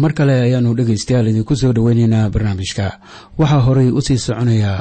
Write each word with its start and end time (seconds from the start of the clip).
mar 0.00 0.12
kale 0.18 0.34
ayaanu 0.46 0.74
dhegaystayaal 0.78 1.28
idinku 1.32 1.54
soo 1.56 1.72
dhoweyneynaa 1.72 2.28
barnaamijka. 2.34 2.86
Waxaa 3.38 3.60
horey 3.66 3.88
u 3.90 4.00
sii 4.06 4.18
soconaya 4.18 4.72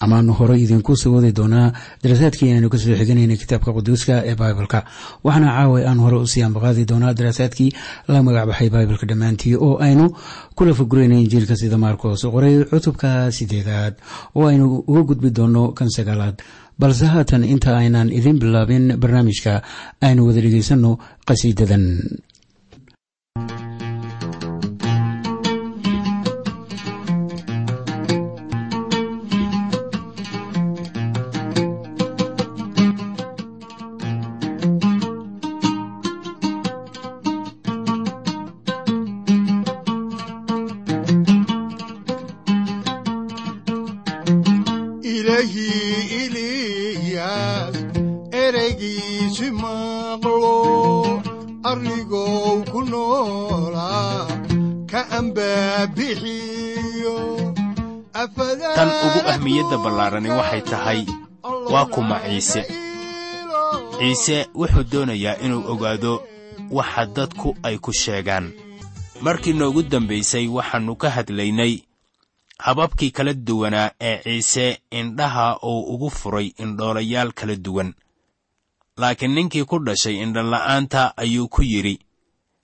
amaanu 0.00 0.32
horey 0.38 0.62
idinku 0.64 0.96
soo 0.96 1.12
wadi 1.16 1.32
doonaa 1.38 1.72
daraasaadkii 2.02 2.48
inaanu 2.50 2.68
ka 2.72 2.78
soo 2.78 2.96
xiganayna 3.00 3.36
kitaabka 3.42 3.70
quduuska 3.76 4.14
ee 4.30 4.34
baibalka 4.40 4.78
waxaana 5.24 5.48
caawa 5.56 5.78
aan 5.90 5.98
hore 6.04 6.16
u 6.24 6.26
sii 6.32 6.42
ambaqaadi 6.48 6.84
doonaa 6.90 7.12
daraasaadkii 7.18 7.70
la 8.08 8.22
magacbaxay 8.26 8.70
baibalka 8.74 9.06
dhammaantii 9.10 9.54
oo 9.66 9.76
aynu 9.86 10.06
kula 10.56 10.74
fagurayna 10.74 11.16
injiilka 11.22 11.56
sida 11.56 11.78
maarkos 11.78 12.22
qoray 12.34 12.64
cutubka 12.70 13.30
sideedaad 13.36 13.94
oo 14.34 14.46
aynu 14.50 14.84
uga 14.90 15.02
gudbi 15.02 15.30
doono 15.30 15.62
kan 15.78 15.88
sagaalaad 15.96 16.36
balse 16.80 17.06
haatan 17.14 17.44
inta 17.44 17.76
aynaan 17.82 18.08
idin 18.18 18.38
bilaabin 18.42 18.84
barnaamijka 19.02 19.62
aynu 20.06 20.26
wada 20.28 20.40
dhegaysanno 20.44 20.92
qasiidadan 21.28 21.84
tahay 60.72 61.00
waa 61.72 61.86
kuma 61.92 62.16
ciise 62.24 62.62
ciise 63.98 64.36
wuxuu 64.60 64.84
doonayaa 64.92 65.36
inuu 65.44 65.62
ogaado 65.72 66.12
waxa 66.76 67.02
dadku 67.16 67.48
ay 67.62 67.76
ku 67.84 67.92
sheegaan. 67.92 68.46
Markii 69.24 69.52
noogu 69.58 69.82
dambaysay 69.82 70.46
waxaannu 70.56 70.94
ka 71.02 71.08
hadlaynay 71.16 71.74
hababkii 72.58 73.10
kala 73.16 73.32
duwanaa 73.34 73.90
ee 74.00 74.18
ciise 74.22 74.66
indhaha 74.90 75.46
uu 75.62 75.82
ugu 75.94 76.10
furay 76.10 76.46
indhoolayaal 76.62 77.32
kala 77.32 77.56
duwan. 77.56 77.90
Laakiin 78.96 79.34
ninkii 79.34 79.64
ku 79.64 79.78
dhashay 79.78 80.16
indhola'aanta 80.24 81.16
ayuu 81.16 81.48
ku 81.48 81.62
yidhi 81.62 81.98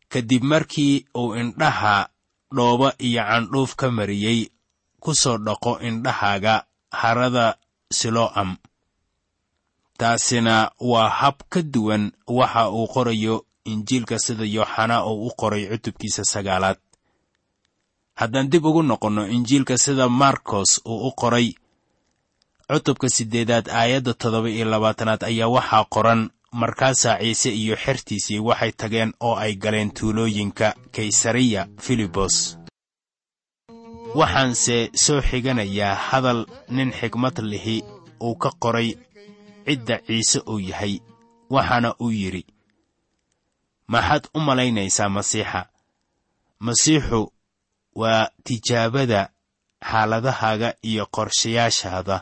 kadib 0.09 0.43
markii 0.43 1.05
uu 1.17 1.37
indhaha 1.37 2.09
dhooba 2.57 2.95
iyo 2.99 3.23
candhuuf 3.29 3.75
ka 3.77 3.91
mariyey 3.91 4.41
ku 5.01 5.15
soo 5.15 5.39
dhaqo 5.39 5.73
indhahaaga 5.89 6.65
harada 6.91 7.57
silo'am 7.91 8.57
taasina 9.99 10.71
waa 10.81 11.09
hab 11.09 11.35
ka 11.49 11.63
duwan 11.63 12.13
waxa 12.27 12.71
uu 12.71 12.87
qorayo 12.87 13.45
injiilka 13.65 14.19
sida 14.19 14.45
yooxanaa 14.45 15.05
uu 15.07 15.27
u 15.27 15.31
qoray 15.37 15.67
cutubkiisa 15.69 16.25
sagaalaad. 16.25 16.77
Haddaan 18.15 18.49
dib 18.51 18.65
ugu 18.65 18.83
noqonno 18.83 19.27
injiilka 19.29 19.79
sida 19.79 20.09
markos 20.09 20.81
uu 20.87 21.09
u 21.09 21.13
qoray 21.13 21.55
cutubka 22.69 23.09
siddeedaad 23.09 23.69
aayadda 23.69 24.15
toddoba 24.15 24.51
iyo 24.51 24.65
labaatanaad 24.65 25.25
ayaa 25.25 25.49
waxaa 25.49 25.85
qoran 25.85 26.31
markaasaa 26.53 27.19
ciise 27.19 27.51
iyo 27.55 27.77
xertiisii 27.77 28.39
waxay 28.39 28.73
tageen 28.73 29.13
oo 29.21 29.35
ay 29.37 29.55
galeen 29.55 29.91
tuulooyinka 29.91 30.75
kaysariya 30.93 31.69
filibos 31.81 32.58
waxaanse 34.19 34.77
soo 35.05 35.21
xiganayaa 35.29 35.95
hadal 36.09 36.41
nin 36.77 36.91
xigmad 36.99 37.37
lihi 37.51 37.77
uu 38.27 38.35
ka 38.43 38.51
qoray 38.63 38.89
cidda 39.67 39.97
ciise 40.07 40.39
uu 40.53 40.61
yahay 40.71 40.95
waxaana 41.55 41.91
uu 42.05 42.11
yidhi 42.21 42.43
maxaad 43.93 44.25
u 44.37 44.41
malaynaysaa 44.49 45.09
masiixa? 45.17 45.61
Masiixu 46.67 47.21
waa 48.01 48.29
tijaabada 48.45 49.21
xaaladahaaga 49.91 50.71
iyo 50.91 51.05
qorshayaashaada. 51.15 52.17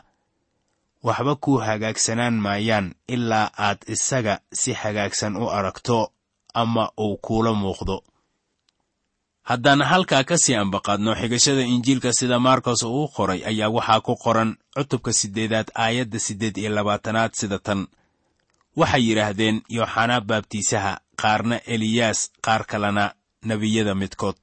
Waxba 1.07 1.33
kuu 1.43 1.57
hagaagsanaan 1.67 2.33
maayaan 2.45 2.87
ilaa 3.15 3.47
aad 3.67 3.79
isaga 3.95 4.39
si 4.59 4.71
hagaagsan 4.81 5.33
u 5.35 5.45
aragto 5.57 5.97
ama 6.53 6.83
uu 6.99 7.17
kuula 7.25 7.53
muuqdo 7.61 7.97
haddaan 9.49 9.81
halkaa 9.91 10.23
ka 10.29 10.35
sii 10.43 10.55
ambaqaadno 10.63 11.11
xigashada 11.19 11.61
injiilka 11.73 12.11
sida 12.19 12.37
markos 12.47 12.81
uu 12.83 13.03
u 13.03 13.07
qoray 13.15 13.41
ayaa 13.49 13.69
waxaa 13.77 14.01
ku 14.07 14.13
qoran 14.23 14.49
cutubka 14.75 15.11
siddeedaad 15.19 15.67
aayadda 15.83 16.19
siddeed 16.25 16.55
iyo 16.57 16.69
labaatanaad 16.75 17.31
sida 17.39 17.59
tan. 17.65 17.81
Waxay 18.79 19.03
yidhaahdeen 19.09 19.57
yooxanaa 19.75 20.21
baabtiisaha 20.29 20.93
qaarna 21.21 21.57
eliyaas 21.73 22.19
qaar 22.45 22.61
kalena 22.71 23.05
nebiyada 23.47 23.93
midkood. 24.01 24.39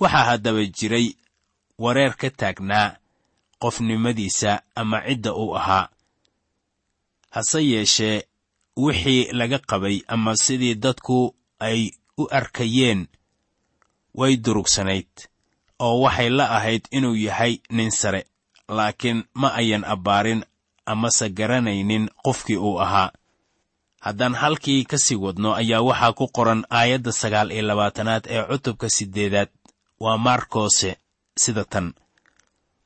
Waxaa 0.00 0.24
haddaba 0.30 0.62
jiray 0.78 1.06
wareer 1.84 2.12
ka 2.20 2.28
taagnaa 2.40 2.88
qofnimadiisa 3.62 4.52
ama 4.80 4.98
cidda 5.06 5.30
uu 5.42 5.54
ahaa. 5.60 5.88
Hase 7.34 7.60
yeeshee 7.72 8.22
wixii 8.76 9.28
laga 9.38 9.58
qabay 9.70 9.96
ama 10.14 10.32
sidii 10.44 10.74
dadku 10.74 11.18
ay 11.68 11.80
u 12.18 12.24
arkayeen 12.38 13.00
way 14.20 14.36
durugsanayd 14.44 15.12
oo 15.86 16.00
waxay 16.04 16.28
la 16.38 16.44
ahayd 16.56 16.82
inuu 16.90 17.14
yahay 17.26 17.52
nin 17.76 17.90
sare 17.90 18.22
laakiin 18.68 19.24
ma 19.34 19.48
ayan 19.60 19.84
abbaarin 19.84 20.44
amase 20.92 21.28
garanaynin 21.38 22.04
qofkii 22.24 22.56
uu 22.56 22.78
ahaa. 22.80 23.10
Haddaan 24.00 24.34
halkii 24.34 24.84
ka 24.84 24.98
sii 24.98 25.14
wadno 25.24 25.54
ayaa 25.54 25.80
waxaa 25.88 26.12
ku 26.18 26.26
qoran 26.36 26.62
aayadda 26.70 27.12
sagaal 27.12 27.50
iyo 27.52 27.62
labaatanaad 27.62 28.24
ee 28.34 28.42
cutubka 28.50 28.90
siddeedaad 28.90 29.48
waa 30.00 30.18
maarkose 30.18 30.96
sida 31.42 31.64
tan. 31.64 31.94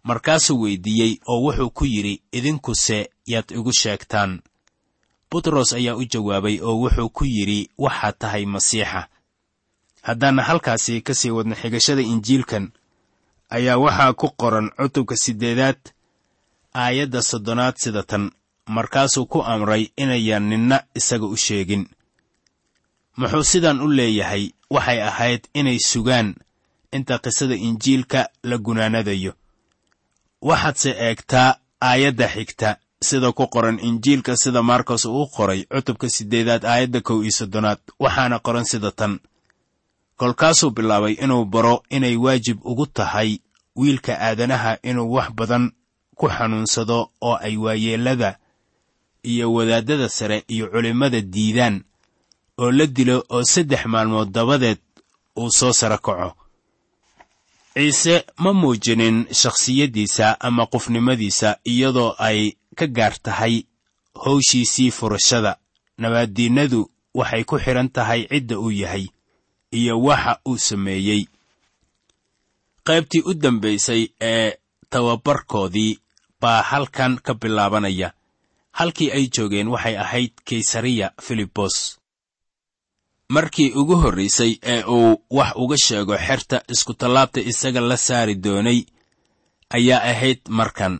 Markaasuu 0.03 0.61
weyddiiyey 0.63 1.13
oo 1.29 1.41
wuxuu 1.45 1.71
ku 1.71 1.85
yidhi 1.85 2.23
idinkuse 2.33 2.99
yaad 3.27 3.49
igu 3.59 3.73
sheegtaan. 3.73 4.43
Butros 5.31 5.73
ayaa 5.73 5.97
u 5.97 6.05
jawaabay 6.13 6.57
oo 6.63 6.77
wuxuu 6.83 7.09
ku 7.17 7.25
yidhi 7.25 7.69
waxaad 7.79 8.15
tahay 8.19 8.45
masiixa 8.47 9.09
haddaana 10.03 10.43
halkaasi 10.43 11.01
ka 11.07 11.15
sii 11.15 11.31
wadno 11.31 11.55
xigashada 11.55 12.03
injiilkan 12.03 12.73
ayaa 13.57 13.77
waxaa 13.85 14.13
ku 14.21 14.29
qoran 14.41 14.71
cutubka 14.79 15.17
siddeedaad 15.17 15.79
aayadda 16.75 17.23
soddonaad 17.23 17.77
sida 17.77 18.03
tan. 18.03 18.31
Markaasuu 18.77 19.27
ku 19.27 19.43
amray 19.43 19.91
inayan 19.97 20.43
ninna 20.49 20.83
isaga 20.95 21.27
u 21.27 21.37
sheegin. 21.37 21.89
Muxuu 23.17 23.43
sidan 23.45 23.81
u 23.81 23.89
leeyahay 23.89 24.45
waxay 24.71 25.01
ahayd 25.03 25.43
inay 25.55 25.79
sugaan 25.79 26.35
inta 26.93 27.19
qisada 27.19 27.55
injiilka 27.55 28.29
la 28.43 28.57
gunaanadayo. 28.59 29.33
Waxaadse 30.43 30.91
eegtaa 31.07 31.57
aayadda 31.81 32.29
xigta 32.35 32.77
sida 33.03 33.33
ku 33.33 33.47
qoran 33.55 33.79
injiilka 33.89 34.37
sida 34.37 34.63
markos 34.63 35.05
uu 35.05 35.23
u 35.23 35.27
qoray 35.37 35.65
cutubka 35.73 36.09
siddeedaad 36.09 36.65
aayadda 36.65 37.01
kow 37.01 37.19
iyo 37.23 37.33
soddonaad 37.39 37.79
waxaana 37.99 38.39
qoran 38.39 38.65
sida 38.65 38.91
tan 38.93 39.19
kolkaasuu 40.21 40.71
bilaabay 40.71 41.13
inuu 41.25 41.45
baro 41.45 41.83
inay 41.91 42.17
waajib 42.17 42.59
ugu 42.67 42.87
tahay 42.87 43.39
wiilka 43.77 44.13
aadanaha 44.21 44.79
inuu 44.83 45.13
wax 45.15 45.29
badan 45.39 45.73
ku 46.19 46.27
xanuunsado 46.29 46.99
oo 47.21 47.37
ay 47.47 47.57
waayeellada 47.57 48.39
iyo 49.23 49.53
wadaaddada 49.53 50.09
sare 50.09 50.45
iyo 50.49 50.67
culimmada 50.73 51.21
diidaan 51.21 51.85
oo 52.59 52.71
la 52.71 52.87
dilo 52.87 53.25
oo 53.31 53.43
saddex 53.45 53.83
maalmood 53.87 54.29
dabadeed 54.33 54.79
uu 55.37 55.51
soo 55.51 55.73
sara 55.73 55.99
kaco. 55.99 56.37
Ciise 57.75 58.25
ma 58.39 58.53
muujinin 58.53 59.27
shakhsiyaddiisa 59.41 60.41
ama 60.41 60.67
qofnimadiisa 60.67 61.57
iyadoo 61.65 62.15
ay 62.19 62.53
ka 62.77 62.87
gaar 62.87 63.15
tahay 63.23 63.55
howshiisii 64.25 64.91
furashada. 64.91 65.57
Nabaaddiinnadu 65.99 66.91
waxay 67.15 67.45
ku 67.45 67.57
xidhan 67.59 67.89
tahay 67.89 68.29
cidda 68.29 68.59
uu 68.59 68.71
yahay 68.71 69.07
iyo 69.79 69.95
waxa 70.07 70.41
uu 70.49 70.59
sameeyey. 70.59 71.23
Qaybtii 72.87 73.23
u 73.31 73.35
dambaysay 73.35 74.03
ee 74.21 74.57
tababarkoodii 74.91 75.99
baa 76.41 76.63
halkan 76.63 77.19
ka 77.23 77.35
bilaabanaya. 77.35 78.13
Halkii 78.73 79.11
ay 79.13 79.25
joogeen 79.35 79.69
waxay 79.69 79.97
ahayd 79.99 80.33
kaysariya 80.49 81.13
filibos 81.23 82.01
markii 83.29 83.71
ugu 83.81 83.97
horraysay 84.03 84.53
ee 84.63 84.83
uu 84.85 85.23
wax 85.31 85.53
uga 85.57 85.77
sheego 85.79 86.17
xerta 86.27 86.63
iskutallaabta 86.73 87.41
isaga 87.41 87.81
la 87.81 87.97
saari 87.97 88.35
doonay 88.35 88.81
ayaa 89.77 90.03
ahayd 90.11 90.41
markan 90.49 90.95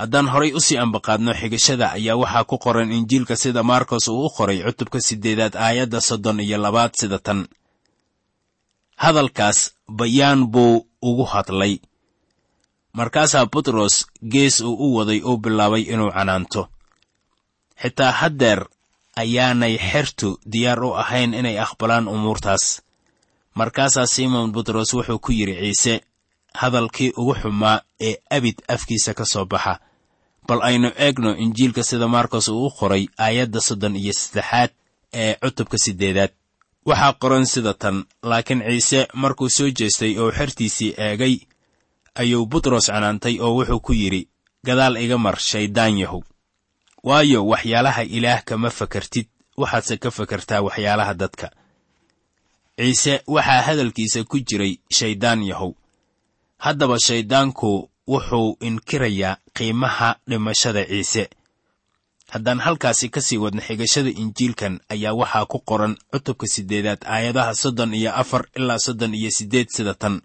haddaan 0.00 0.28
horay 0.32 0.52
u 0.52 0.60
sii 0.66 0.78
ambaqaadno 0.84 1.32
xigashada 1.40 1.86
ayaa 1.98 2.16
waxaa 2.22 2.44
ku 2.50 2.56
qoran 2.64 2.92
injiilka 2.98 3.34
sida 3.42 3.62
maarkos 3.70 4.04
uu 4.12 4.26
u 4.26 4.30
qoray 4.36 4.58
cutubka 4.66 4.98
siddeedaad 5.08 5.54
aayadda 5.66 6.00
soddon 6.08 6.38
iyo 6.46 6.58
labaad 6.64 6.92
sida 7.00 7.18
tan. 7.26 7.40
Hadalkaas 9.02 9.58
bayaan 9.98 10.40
buu 10.52 10.86
ugu 11.08 11.24
hadlay. 11.32 11.74
Markaasaa 12.98 13.46
butros 13.52 13.94
gees 14.32 14.60
uu 14.60 14.76
u 14.84 14.96
waday 14.96 15.20
uu 15.28 15.36
bilaabay 15.44 15.82
inuu 15.92 16.10
canaanto. 16.16 16.62
Xitaa 17.82 18.12
haddeer 18.20 18.60
ayaanay 19.22 19.74
xertu 19.90 20.28
diyaar 20.52 20.80
u 20.84 20.90
ahayn 21.02 21.34
inay 21.40 21.56
aqbalaan 21.64 22.08
umuurtaas. 22.14 22.64
Markaasaa 23.58 24.06
simon 24.14 24.52
butros 24.54 24.90
wuxuu 24.96 25.18
ku 25.24 25.30
yidhi 25.38 25.54
ciise 25.60 25.94
hadalkii 26.60 27.10
ugu 27.20 27.34
xumaa 27.40 27.78
ee 28.00 28.14
abid 28.36 28.56
afkiisa 28.74 29.14
ka 29.18 29.24
soo 29.32 29.44
baxa. 29.52 29.74
Bal 30.48 30.60
aynu 30.68 30.88
eegno 31.04 31.30
injiilka 31.44 31.82
sida 31.82 32.08
markos 32.08 32.48
uu 32.48 32.66
u 32.66 32.70
qoray 32.78 33.04
aayadda 33.24 33.60
soddon 33.60 33.96
iyo 33.96 34.12
saddexaad 34.12 34.70
ee 35.22 35.34
cutubka 35.42 35.78
siddeedaad 35.84 36.32
waxaa 36.88 37.12
qoran 37.22 37.46
sida 37.52 37.72
tan 37.82 37.96
laakiin 38.30 38.62
ciise 38.68 39.00
markuu 39.22 39.48
soo 39.56 39.68
jeestay 39.78 40.12
oo 40.22 40.30
xertiisii 40.38 40.94
eegay 41.06 41.34
ayuu 42.20 42.46
butros 42.46 42.86
canaantay 42.86 43.34
oo 43.44 43.52
wuxuu 43.58 43.80
ku 43.86 43.92
yidhi 43.92 44.22
gadaal 44.66 44.96
iga 45.04 45.18
mar 45.18 45.36
shayddaan 45.50 45.98
yahow. 46.02 46.22
Waayo 47.08 47.40
waxyaalaha 47.50 48.02
ilaah 48.16 48.40
kama 48.48 48.70
fakartid 48.70 49.26
waxaadse 49.60 49.96
ka 50.02 50.10
fakartaa 50.10 50.60
waxyaalaha 50.66 51.14
dadka. 51.14 51.46
Ciise 52.78 53.14
waxaa 53.26 53.62
hadalkiisa 53.66 54.24
ku 54.30 54.36
jiray 54.48 54.72
shayddaan 54.98 55.42
yahow 55.50 55.72
haddaba 56.64 56.98
shayddaanku 57.06 57.90
wuxuu 58.08 58.56
inkirayaa 58.60 59.36
qiimaha 59.56 60.16
dhimashada 60.28 60.84
ciise. 60.86 61.28
Haddaan 62.32 62.60
halkaasi 62.60 63.08
ka 63.08 63.20
sii 63.20 63.36
wadno 63.38 63.62
xigashada 63.62 64.10
injiilkan 64.10 64.80
ayaa 64.88 65.14
waxaa 65.20 65.46
ku 65.46 65.58
qoran 65.68 65.94
cutubka 66.12 66.46
siddeedaad 66.46 67.00
aayadaha 67.04 67.54
soddon 67.54 67.94
iyo 67.94 68.10
afar 68.14 68.42
ilaa 68.56 68.78
soddon 68.78 69.14
iyo 69.14 69.30
siddeed 69.30 69.68
sida 69.70 69.94
tan. 69.94 70.20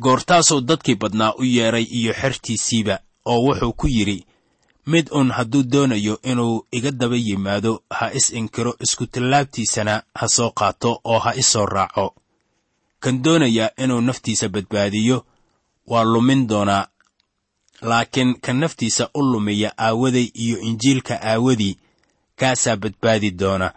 Goortaasuu 0.00 0.60
dadkii 0.60 0.94
badnaa 0.94 1.32
u 1.38 1.44
yeedhay 1.44 1.86
iyo 1.98 2.12
xertiisiiba 2.20 2.98
oo 3.24 3.38
wuxuu 3.46 3.72
ku 3.72 3.86
yidhi 3.88 4.24
mid 4.86 5.06
un 5.12 5.30
hadduu 5.32 5.62
doonayo 5.62 6.18
inuu 6.22 6.66
iga 6.72 6.90
daba 6.90 7.16
yimaado 7.16 7.82
ha 7.90 8.12
is 8.12 8.30
inkiro 8.30 8.74
iskutallaabtiisana 8.84 10.02
ha 10.14 10.28
soo 10.28 10.50
qaato 10.50 11.00
oo 11.04 11.18
ha 11.18 11.34
isoo 11.34 11.66
raaco 11.66 12.14
kan 13.00 13.22
doonaya 13.22 13.66
inuu 13.82 14.00
naftiisa 14.00 14.48
badbaadiyo 14.48 15.26
waa 15.86 16.04
lumin 16.04 16.46
doonaa 16.48 16.86
laakiin 17.82 18.40
kan 18.40 18.56
naftiisa 18.60 19.10
u 19.14 19.22
lumiya 19.22 19.72
aawaday 19.78 20.26
iyo 20.34 20.58
injiilka 20.60 21.14
aawadii 21.22 21.78
kaasaa 22.36 22.76
badbaadi 22.76 23.30
doona. 23.30 23.72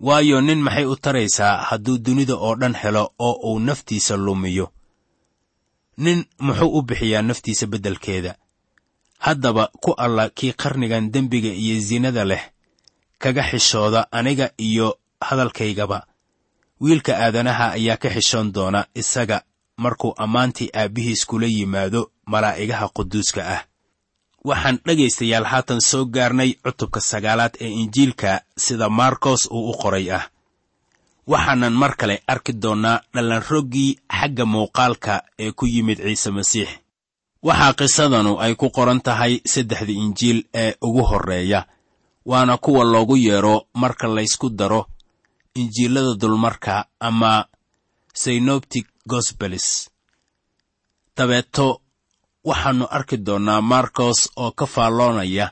Waayo 0.00 0.40
nin 0.40 0.60
maxay 0.62 0.84
u 0.84 0.96
taraysaa 0.96 1.56
hadduu 1.68 1.98
dunida 1.98 2.34
oo 2.36 2.54
dhan 2.54 2.74
helo 2.74 3.12
oo 3.18 3.32
uu 3.52 3.58
naftiisa 3.58 4.16
lumiyo? 4.16 4.72
Nin 5.96 6.24
muxuu 6.38 6.70
u 6.78 6.82
bixiyaa 6.82 7.22
naftiisa 7.22 7.66
beddelkeeda? 7.66 8.34
Haddaba 9.18 9.70
ku 9.82 9.92
alla 9.96 10.28
kii 10.28 10.52
qarnigan 10.52 11.12
dembiga 11.12 11.48
iyo 11.48 11.80
sinada 11.82 12.24
leh 12.24 12.44
kaga 13.18 13.42
xishooda 13.50 14.12
aniga 14.12 14.50
iyo 14.58 14.98
hadalkaygaba 15.20 16.06
wiilka 16.84 17.12
aadanaha 17.24 17.66
ayaa 17.78 17.96
ka 18.02 18.08
xishoon 18.16 18.48
doona 18.54 18.80
isaga 19.00 19.38
markuu 19.82 20.12
ammaantii 20.24 20.68
aabbihiis 20.80 21.22
kula 21.28 21.46
yimaado 21.56 22.00
malaa'igaha 22.32 22.86
quduuska 22.96 23.42
ah. 23.54 23.62
Waxaan 24.48 24.78
dhegaystayaal 24.86 25.44
haatan 25.52 25.80
soo 25.90 26.04
gaarnay 26.14 26.50
cutubka 26.64 27.00
sagaalaad 27.10 27.54
ee 27.64 27.68
injiilka 27.82 28.40
sida 28.64 28.88
maarkos 28.98 29.42
uu 29.56 29.70
u 29.70 29.74
qoray 29.82 30.06
ah. 30.18 30.24
Waxaanan 31.26 31.72
mar 31.82 31.92
kale 32.00 32.16
arki 32.32 32.52
doonnaa 32.62 33.00
dhallanroggii 33.14 33.90
xagga 34.18 34.44
muuqaalka 34.52 35.14
ee 35.44 35.52
ku 35.58 35.64
yimid 35.74 35.98
ciise 36.06 36.30
masiix. 36.38 36.68
Waxaa 37.46 37.72
qisadanu 37.78 38.32
ay 38.44 38.54
ku 38.60 38.66
qoran 38.76 39.00
tahay 39.06 39.32
saddexda 39.52 39.92
injiil 40.02 40.38
ee 40.62 40.74
ugu 40.86 41.02
horreeya 41.10 41.60
waana 42.30 42.56
kuwa 42.64 42.84
loogu 42.92 43.16
yeedho 43.16 43.56
marka 43.74 44.06
laysku 44.16 44.50
daro 44.50 44.86
injiilada 45.54 46.14
dulmarka 46.20 46.84
ama 47.00 47.32
synoptic 48.22 48.86
gosbelis 49.10 49.66
dabeeto 51.16 51.66
waxaannu 52.48 52.86
arki 52.96 53.16
doonnaa 53.26 53.60
markos 53.72 54.20
oo 54.42 54.50
ka 54.58 54.66
faalloonaya 54.74 55.46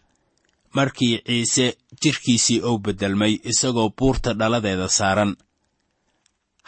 markii 0.77 1.15
ciise 1.27 1.67
jidhkiisii 2.03 2.61
uu 2.69 2.79
beddelmay 2.85 3.35
isagoo 3.51 3.89
buurta 3.99 4.31
dhaladeeda 4.39 4.89
saaran. 4.89 5.37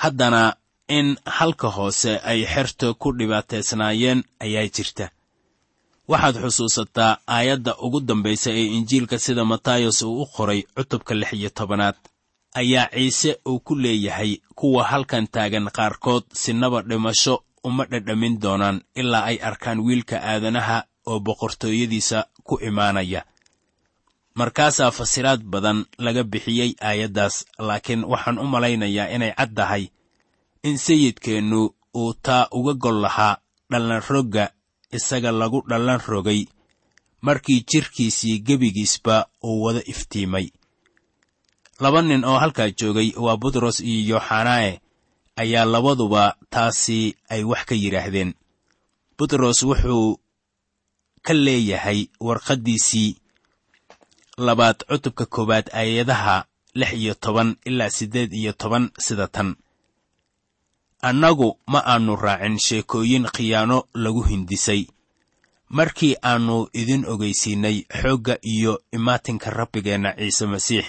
Haddana 0.02 0.42
in 0.88 1.16
halka 1.36 1.68
hoose 1.76 2.12
ay 2.30 2.40
xerta 2.52 2.94
ku 3.00 3.08
dhibaataysnaayeen 3.18 4.20
ayaa 4.44 4.66
jirta. 4.76 5.06
Waxaad 6.08 6.36
xusuusataa 6.42 7.12
aayadda 7.36 7.72
ugu 7.84 8.00
dambaysa 8.00 8.50
ee 8.60 8.66
injiilka 8.76 9.18
sida 9.18 9.44
matayos 9.44 10.02
uu 10.02 10.22
u 10.22 10.26
qoray 10.34 10.60
cutubka 10.76 11.14
lix 11.14 11.32
iyo 11.32 11.50
tobanaad 11.58 11.96
ayaa 12.54 12.86
ciise 12.94 13.30
uu 13.48 13.60
ku 13.66 13.74
leeyahay 13.74 14.32
kuwa 14.58 14.84
halkan 14.90 15.26
taagan 15.34 15.66
qaarkood 15.76 16.24
sinaba 16.42 16.82
dhimasho 16.88 17.34
uma 17.64 17.84
dhadhamin 17.90 18.34
doonaan 18.42 18.78
ilaa 19.00 19.24
ay 19.30 19.38
arkaan 19.48 19.80
wiilka 19.86 20.16
aadanaha 20.30 20.78
oo 21.10 21.18
boqortooyadiisa 21.26 22.18
ku 22.46 22.54
imaanaya. 22.68 23.20
Markaasaa 24.34 24.90
fasiraad 24.90 25.42
badan 25.52 25.78
laga 25.98 26.22
bixiyey 26.24 26.70
aayaddaas 26.88 27.36
laakiin 27.58 28.02
waxaan 28.12 28.38
u 28.38 28.46
malaynayaa 28.54 29.08
inay 29.14 29.32
cad 29.38 29.52
tahay 29.58 29.84
in 30.68 30.78
sayidkeennu 30.78 31.60
uu 32.00 32.14
taa 32.24 32.48
uga 32.58 32.74
gol 32.74 32.98
lahaa 33.04 33.36
dhallanrogga 33.70 34.44
isaga 34.96 35.30
lagu 35.40 35.58
dhallan 35.70 36.00
rogay 36.12 36.40
markii 37.26 37.60
jidhkiisii 37.70 38.38
gebigiisba 38.46 39.16
uu 39.48 39.62
wada 39.64 39.82
iftiimay 39.92 40.46
laba 41.82 42.02
nin 42.02 42.24
oo 42.24 42.38
halkaa 42.38 42.70
joogay 42.78 43.12
waa 43.24 43.36
butros 43.36 43.80
iyo 43.80 44.14
yoxanaae 44.16 44.80
ayaa 45.36 45.64
labaduba 45.64 46.36
taasi 46.50 47.16
ay 47.28 47.42
wax 47.44 47.62
ka 47.68 47.74
yidhaahdeen. 47.74 48.34
Butros 49.18 49.62
wuxuu 49.62 50.18
ka 51.26 51.32
leeyahay 51.34 52.00
warqaddiisii 52.26 53.16
labaad 54.46 54.78
cutubka 54.88 55.24
koowaad 55.26 55.66
aayadaha 55.80 56.36
lix 56.74 56.92
iyo 56.92 57.14
toban 57.14 57.56
ilaa 57.64 57.90
siddeed 57.90 58.32
iyo 58.32 58.52
toban 58.52 58.90
sida 58.98 59.26
tan. 59.28 59.54
Annagu 61.02 61.58
ma 61.66 61.80
aannu 61.86 62.16
raacin 62.16 62.58
sheekooyin 62.58 63.26
khiyaano 63.34 63.78
lagu 63.94 64.22
hindisay. 64.22 64.82
Markii 65.68 66.14
aannu 66.22 66.68
idin 66.72 67.02
ogaysiinnay 67.12 67.76
xoogga 68.00 68.34
iyo 68.42 68.72
imaatinka 68.96 69.50
rabbigeenna 69.50 70.10
ciise 70.18 70.46
masiix 70.46 70.84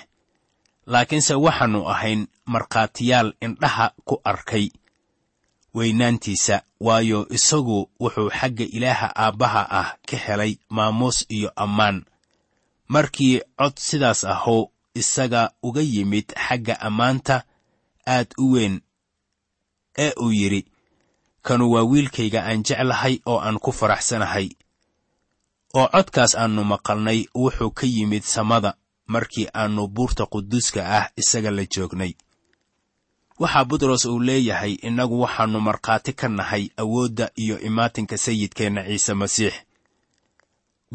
laakiinse 0.92 1.34
waxaannu 1.46 1.82
ahayn 1.94 2.22
markhaatiyaal 2.54 3.30
indhaha 3.46 3.88
ku 4.08 4.16
arkay. 4.24 4.70
Weynaantiisa 5.76 6.62
waayo 6.80 7.20
isagu 7.30 7.80
wuxuu 8.00 8.30
xagga 8.40 8.64
ilaaha 8.78 9.08
aabbaha 9.16 9.62
ah 9.80 9.90
ka 10.08 10.18
helay 10.26 10.54
maamuus 10.70 11.26
iyo 11.30 11.50
ammaan. 11.56 12.06
Markii 12.88 13.42
cod 13.60 13.76
sidaas 13.78 14.24
ahuu 14.24 14.72
isaga 14.94 15.52
uga 15.64 15.82
yimid 15.82 16.28
xagga 16.48 16.80
ammaanta 16.88 17.44
aad 18.08 18.28
u 18.38 18.52
weyn 18.54 18.82
ee 19.98 20.12
uu 20.24 20.32
yidhi 20.32 20.62
kanu 21.42 21.72
waa 21.72 21.84
wiilkayga 21.92 22.40
aan 22.46 22.64
jeclahay 22.68 23.20
oo 23.26 23.40
aan 23.40 23.60
ku 23.60 23.72
faraxsanahay. 23.72 24.48
Oo 25.76 25.88
codkaas 25.94 26.36
aannu 26.36 26.64
maqalnay 26.64 27.20
wuxuu 27.36 27.72
ka 27.78 27.86
yimid 27.96 28.24
samada 28.24 28.72
markii 29.08 29.48
aannu 29.54 29.88
buurta 29.88 30.26
quduuska 30.26 30.82
ah 30.98 31.10
isaga 31.22 31.52
la 31.52 31.64
joognay. 31.74 32.14
Waxaa 33.40 33.66
butros 33.70 34.06
uu 34.06 34.20
leeyahay 34.20 34.74
innagu 34.88 35.22
waxaannu 35.22 35.60
markhaati 35.68 36.14
ka 36.14 36.28
nahay 36.30 36.70
awoodda 36.78 37.30
iyo 37.36 37.60
imaatinka 37.60 38.18
sayidkeenna 38.18 38.82
ciise 38.88 39.14
masiix. 39.14 39.54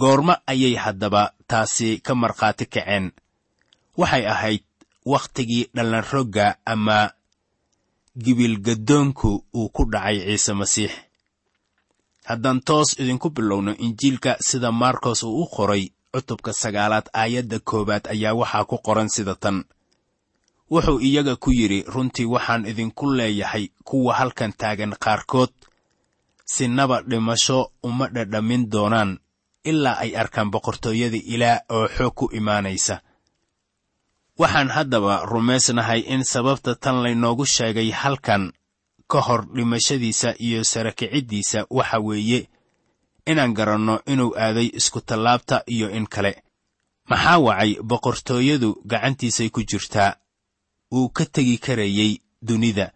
Goormo 0.01 0.35
ayay 0.47 0.75
haddaba 0.75 1.33
taasi 1.47 1.99
ka 2.07 2.15
markhaati 2.15 2.67
kaceen. 2.67 3.07
Waxay 3.97 4.27
ahayd 4.27 4.63
wakhtigii 5.05 5.65
dhallanrogga 5.75 6.57
ama 6.65 7.11
gibilgaddoonku 8.25 9.45
uu 9.55 9.69
ku 9.69 9.85
dhacay 9.93 10.19
ciise 10.27 10.53
masiix. 10.53 10.93
Haddaan 12.25 12.61
toos 12.61 12.99
idinku 13.01 13.31
bilowno 13.31 13.73
injiilka 13.77 14.37
sida 14.41 14.73
markos 14.73 15.23
uu 15.23 15.43
u 15.43 15.47
qoray 15.55 15.85
cutubka 16.15 16.53
sagaalaad 16.53 17.07
aayadda 17.15 17.59
koowaad 17.69 18.05
ayaa 18.15 18.35
waxaa 18.35 18.65
ku 18.65 18.77
qoran 18.87 19.09
sida 19.09 19.35
tan. 19.35 19.65
Wuxuu 20.71 21.01
iyaga 21.01 21.37
ku 21.37 21.51
yidhi 21.53 21.83
runtii 21.87 22.25
waxaan 22.35 22.67
idinku 22.67 23.07
leeyahay 23.19 23.69
kuwa 23.85 24.15
halkan 24.15 24.53
taagan 24.61 24.95
qaarkood. 25.05 25.51
Sinaba 26.45 27.03
dhimasho 27.03 27.73
uma 27.83 28.07
dhadhamin 28.09 28.71
doonaan 28.73 29.19
ilaa 29.65 29.99
ay 30.03 30.17
arkaan 30.17 30.51
boqortooyada 30.51 31.17
ilaah 31.35 31.61
oo 31.71 31.89
xoog 31.97 32.15
ku 32.15 32.25
imaanaysa. 32.39 33.01
Waxaan 34.39 34.69
haddaba 34.71 35.15
rumaysnahay 35.27 36.01
in 36.01 36.23
sababta 36.25 36.75
tan 36.75 37.03
laynoogu 37.03 37.47
sheegay 37.47 37.91
halkan 37.91 38.53
ka 39.11 39.21
hor 39.27 39.43
dhimashadiisa 39.55 40.35
iyo 40.39 40.65
sarakiciddiisa 40.65 41.67
waxa 41.71 41.99
weeye 42.07 42.49
inaan 43.27 43.55
garanno 43.55 44.01
inuu 44.07 44.35
aaday 44.39 44.69
iskutallaabta 44.79 45.63
iyo 45.67 45.91
in 45.91 46.07
kale. 46.07 46.43
Maxaa 47.11 47.39
wacay 47.39 47.77
boqortooyadu 47.83 48.83
gacantiisay 48.87 49.51
ku 49.51 49.61
jirtaa? 49.63 50.17
Wuu 50.93 51.09
ka 51.09 51.25
tegi 51.27 51.59
karayey 51.59 52.21
dunida 52.43 52.93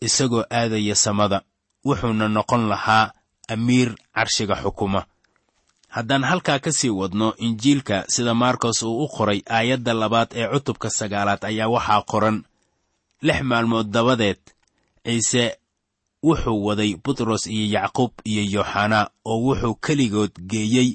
isagoo 0.00 0.44
aadaya 0.50 0.94
samada. 0.94 1.42
Wuxuuna 1.84 2.28
noqon 2.28 2.68
lahaa 2.68 3.12
amiir 3.48 3.94
carshiga 4.14 4.56
xukuma. 4.62 5.06
Haddaan 5.88 6.24
halkaa 6.24 6.58
ka 6.58 6.72
sii 6.72 6.90
wadno 6.90 7.34
injiilka 7.36 8.04
sida 8.08 8.34
markos 8.34 8.82
uu 8.82 9.04
u 9.04 9.08
qoray 9.08 9.42
aayadda 9.56 9.94
labaad 9.94 10.28
ee 10.34 10.48
cutubka 10.52 10.90
sagaalaad 10.90 11.44
ayaa 11.44 11.68
waxaa 11.68 12.02
qoran. 12.10 12.44
Lix 13.22 13.40
maalmood 13.42 13.86
dabadeed 13.90 14.40
ciise 15.04 15.58
wuxuu 16.22 16.64
waday 16.66 16.94
butros 17.04 17.46
iyo 17.46 17.66
yacquub 17.74 18.12
iyo 18.24 18.42
yooxanaa 18.54 19.10
oo 19.24 19.38
wuxuu 19.46 19.74
keligood 19.74 20.32
geeyey 20.50 20.90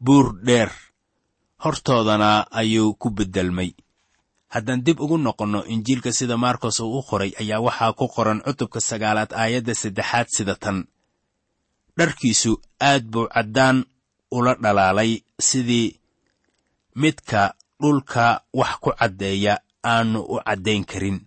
buur 0.00 0.26
dheer. 0.46 0.70
Hortoodana 1.64 2.46
ayuu 2.50 2.94
ku 2.94 3.10
beddelmay. 3.10 3.70
Haddaan 4.48 4.82
dib 4.84 5.00
ugu 5.00 5.18
noqonno 5.18 5.64
injiilka 5.64 6.12
sida 6.12 6.36
markos 6.36 6.80
uu 6.80 6.98
u 6.98 7.02
qoray 7.02 7.32
ayaa 7.40 7.60
waxaa 7.66 7.92
ku 7.92 8.08
qoran 8.08 8.42
cutubka 8.44 8.80
sagaalaad 8.80 9.32
aayadda 9.32 9.74
saddexaad 9.74 10.26
sida 10.36 10.54
tan. 10.54 10.78
Dharkiisu 11.98 12.52
aad 12.80 13.04
buu 13.12 13.28
caddaan 13.34 13.84
ula 14.30 14.54
dhalaalay 14.54 15.22
sidii 15.48 15.88
midka 16.94 17.54
dhulka 17.80 18.42
wax 18.52 18.72
ku 18.82 18.90
caddeeya 18.98 19.54
aanu 19.84 20.20
u 20.20 20.36
caddayn 20.46 20.84
karin. 20.84 21.18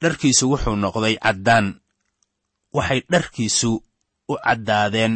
Dharkiisu 0.00 0.44
wuxuu 0.50 0.76
noqday 0.76 1.16
caddaan 1.24 1.66
waxay 2.76 3.00
dharkiisu 3.12 3.70
u 4.28 4.34
caddaadeen 4.44 5.14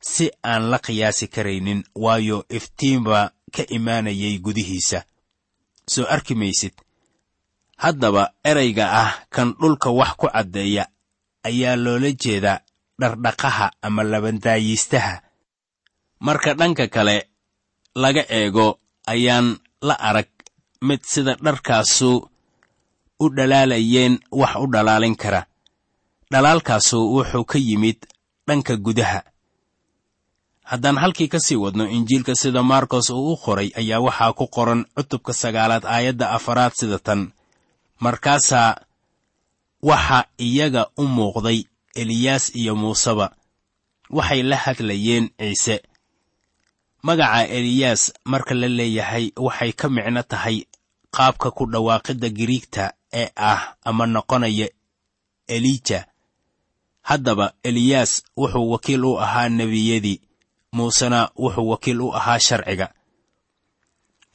si 0.00 0.30
aan 0.50 0.62
la 0.70 0.78
qiyaasi 0.78 1.26
karaynin 1.34 1.80
waayo 2.04 2.38
iftiinba 2.56 3.20
ka 3.54 3.62
imaanayay 3.76 4.38
gudihiisa. 4.44 5.00
Soo 5.92 6.06
arki 6.14 6.34
maysid 6.34 6.74
haddaba 7.82 8.22
erayga 8.44 8.86
ah 9.02 9.12
kan 9.34 9.48
dhulka 9.60 9.90
wax 9.90 10.12
ku 10.20 10.26
caddeeya 10.34 10.84
ayaa 11.48 11.76
loola 11.84 12.10
jeedaa 12.22 12.60
dhardhaqaha 13.00 13.66
ama 13.82 14.02
labandaayiistaha. 14.04 15.14
Marka 16.20 16.54
dhanka 16.54 16.86
kale 16.94 17.16
laga 18.02 18.22
eego 18.38 18.78
ayaan 19.12 19.58
la 19.82 19.94
arag 20.08 20.28
mid 20.86 21.00
sida 21.12 21.34
dharkaasu 21.44 22.10
u 23.20 23.26
dhalaalayeen 23.36 24.14
wax 24.40 24.52
u 24.62 24.66
dhalaalin 24.72 25.16
kara 25.16 25.42
dhalaalkaasu 26.32 26.98
wuxuu 27.14 27.44
ka 27.44 27.58
yimid 27.58 27.98
dhanka 28.46 28.76
gudaha. 28.76 29.22
Haddaan 30.64 30.98
halkii 30.98 31.28
ka 31.28 31.40
sii 31.40 31.56
wadno 31.56 31.88
injiilka 31.88 32.34
sida 32.34 32.62
markos 32.62 33.10
uu 33.10 33.32
u 33.32 33.36
qoray 33.36 33.70
ayaa 33.76 34.00
waxaa 34.00 34.32
ku 34.32 34.46
qoran 34.46 34.84
cutubka 34.94 35.32
sagaalaad 35.32 35.84
aayadda 35.84 36.30
afaraad 36.30 36.72
sida 36.72 36.98
tan. 36.98 37.32
Markaasaa 38.00 38.76
waxa 39.82 40.24
iyaga 40.38 40.86
u 40.96 41.02
muuqday 41.16 41.64
eliyaas 41.94 42.54
iyo 42.54 42.76
muuseba. 42.76 43.34
Waxay 44.10 44.42
la 44.42 44.56
hadlayeen 44.56 45.30
ciise. 45.38 45.82
Magaca 47.02 47.46
eliyaas 47.48 48.12
marka 48.24 48.54
la 48.54 48.68
leeyahay 48.68 49.32
waxay 49.36 49.72
ka 49.72 49.88
micno 49.88 50.22
tahay 50.22 50.66
qaabka 51.10 51.50
ku 51.50 51.66
dhawaaqidda 51.66 52.28
giriigta 52.28 52.92
ee 53.12 53.28
ah 53.36 53.74
ama 53.84 54.06
noqonaya 54.06 54.68
elija 55.48 56.06
haddaba 57.02 57.52
eliyaas 57.62 58.22
wuxuu 58.36 58.70
wakiil 58.70 59.04
u 59.04 59.18
ahaa 59.20 59.48
nebiyadii. 59.48 60.20
Muusena 60.72 61.30
wuxuu 61.36 61.68
wakiil 61.68 62.00
u 62.00 62.14
ahaa 62.14 62.38
sharciga. 62.38 62.88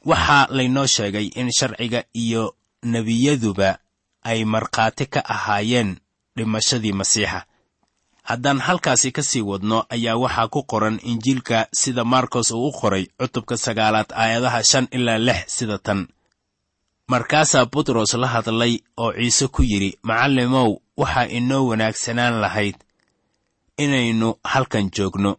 Waxaa 0.04 0.46
laynoo 0.50 0.86
sheegay 0.86 1.26
in 1.40 1.50
sharciga 1.58 2.04
iyo 2.14 2.56
nebiyaduba 2.82 3.78
ay 4.22 4.44
markhaati 4.44 5.06
ka 5.06 5.20
ahaayeen 5.34 5.96
dhimashadii 6.36 6.92
masiixa. 6.92 7.40
Haddaan 8.22 8.58
halkaasi 8.58 9.12
ka 9.12 9.22
sii 9.22 9.40
wadno 9.50 9.78
ayaa 9.88 10.16
waxaa 10.16 10.48
ku 10.48 10.62
qoran 10.62 11.00
injiilka 11.02 11.68
sida 11.72 12.04
markos 12.04 12.50
uu 12.50 12.68
u 12.68 12.72
qoray 12.72 13.04
cutubka 13.18 13.56
sagaalaad 13.56 14.10
aayadaha 14.22 14.62
shan 14.70 14.88
ilaa 14.90 15.18
lix 15.18 15.40
sida 15.46 15.78
tan. 15.78 16.08
Markaasaa 17.08 17.66
butros 17.72 18.14
la 18.14 18.26
hadlay 18.34 18.74
oo 18.96 19.12
ciise 19.12 19.46
ku 19.48 19.62
yidhi 19.62 19.98
macallimow 20.02 20.70
waxaa 20.96 21.26
inoo 21.38 21.66
wanaagsanaan 21.70 22.40
lahayd 22.40 22.76
inaynu 23.78 24.28
halkan 24.44 24.90
joogno. 24.96 25.32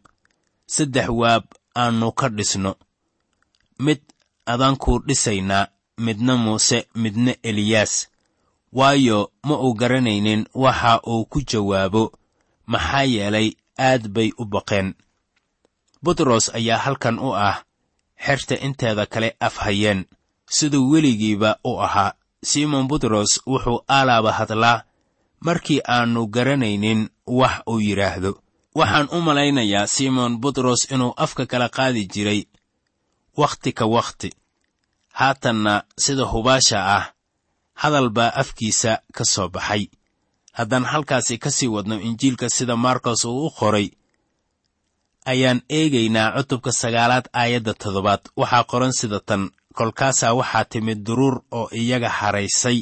Saddex 0.68 1.08
waab 1.10 1.44
aannu 1.76 2.12
ka 2.12 2.30
dhisno. 2.30 2.76
Mid 3.80 4.02
adaankuu 4.46 5.00
dhisaynaa 5.08 5.68
midna 5.98 6.34
muuse 6.38 6.88
midna 6.96 7.34
eliyaas. 7.44 8.08
Waayo 8.74 9.32
ma 9.44 9.56
uu 9.60 9.74
garanaynin 9.74 10.46
waxa 10.54 11.02
uu 11.08 11.26
ku 11.26 11.42
jawaabo. 11.42 12.04
Maxaa 12.72 13.04
yeelay 13.04 13.52
aad 13.80 14.08
bay 14.16 14.30
u 14.38 14.46
baqeen. 14.46 14.94
Butros 16.04 16.46
ayaa 16.56 16.78
halkan 16.86 17.20
u 17.20 17.30
ah 17.36 17.64
xerta 18.26 18.56
inteeda 18.66 19.06
kale 19.06 19.36
afhayeen 19.40 20.06
siduu 20.50 20.90
weligiiba 20.92 21.60
u 21.64 21.80
ahaa. 21.82 22.14
Simon 22.44 22.88
butros 22.88 23.42
wuxuu 23.48 23.80
aalaaba 23.90 24.32
hadlaa 24.32 24.84
markii 25.40 25.82
aannu 25.88 26.28
garanaynin 26.28 27.10
wax 27.28 27.56
uu 27.70 27.80
yidhaahdo. 27.80 28.32
Waxaan 28.76 29.08
u 29.12 29.22
malaynayaa 29.22 29.88
simon 29.88 30.38
butros 30.42 30.92
inuu 30.92 31.14
afka 31.18 31.46
kala 31.46 31.70
qaadi 31.70 32.06
jiray 32.14 32.42
wakhti 33.38 33.72
ka 33.74 33.86
wakhti 33.86 34.30
haatanna 35.20 35.84
sida 36.04 36.26
hubaasha 36.26 36.80
ah 36.98 37.06
hadal 37.74 38.10
baa 38.10 38.32
afkiisa 38.42 39.00
ka 39.16 39.24
soo 39.26 39.50
baxay. 39.50 39.84
Haddaan 40.54 40.86
halkaasi 40.86 41.38
ka 41.38 41.50
sii 41.52 41.68
wadno 41.68 41.96
injiilka 42.08 42.50
sida 42.50 42.76
markos 42.76 43.26
uu 43.26 43.46
u 43.46 43.52
qoray 43.60 43.90
ayaan 45.26 45.62
eegaynaa 45.70 46.32
cutubka 46.38 46.72
sagaalaad 46.72 47.26
aayadda 47.34 47.74
toddobaad. 47.74 48.20
Waxaa 48.38 48.64
qoran 48.64 48.94
sida 49.00 49.20
tan 49.20 49.50
kolkaasaa 49.74 50.34
waxaa 50.34 50.66
timid 50.72 51.00
duruur 51.06 51.42
oo 51.52 51.70
iyaga 51.82 52.10
haraysay 52.10 52.82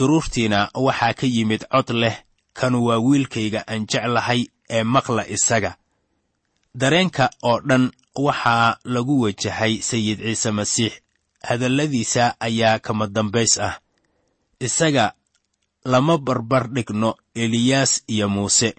duruurtiina 0.00 0.60
waxaa 0.86 1.12
ka 1.18 1.26
yimid 1.34 1.62
cod 1.72 1.90
leh 2.02 2.16
kanu 2.58 2.78
waa 2.88 2.98
wiilkayga 3.06 3.60
aan 3.70 3.82
jeclahay 3.90 4.40
ee 4.76 4.82
maqla 4.94 5.22
isaga. 5.36 5.72
Dareenka 6.80 7.30
oo 7.42 7.60
dhan 7.68 7.84
waxaa 8.26 8.78
lagu 8.84 9.14
wajahay 9.24 9.74
sayid 9.88 10.18
ciise 10.24 10.50
masiix. 10.58 10.92
Hadalladiisa 11.48 12.24
ayaa 12.40 12.78
kama 12.78 13.06
dambays 13.06 13.58
ah. 13.58 13.74
Isaga 14.60 15.12
lama 15.84 16.18
barbar 16.18 16.64
dhigno 16.74 17.10
eliyaas 17.34 17.92
iyo 18.14 18.28
muuse. 18.28 18.74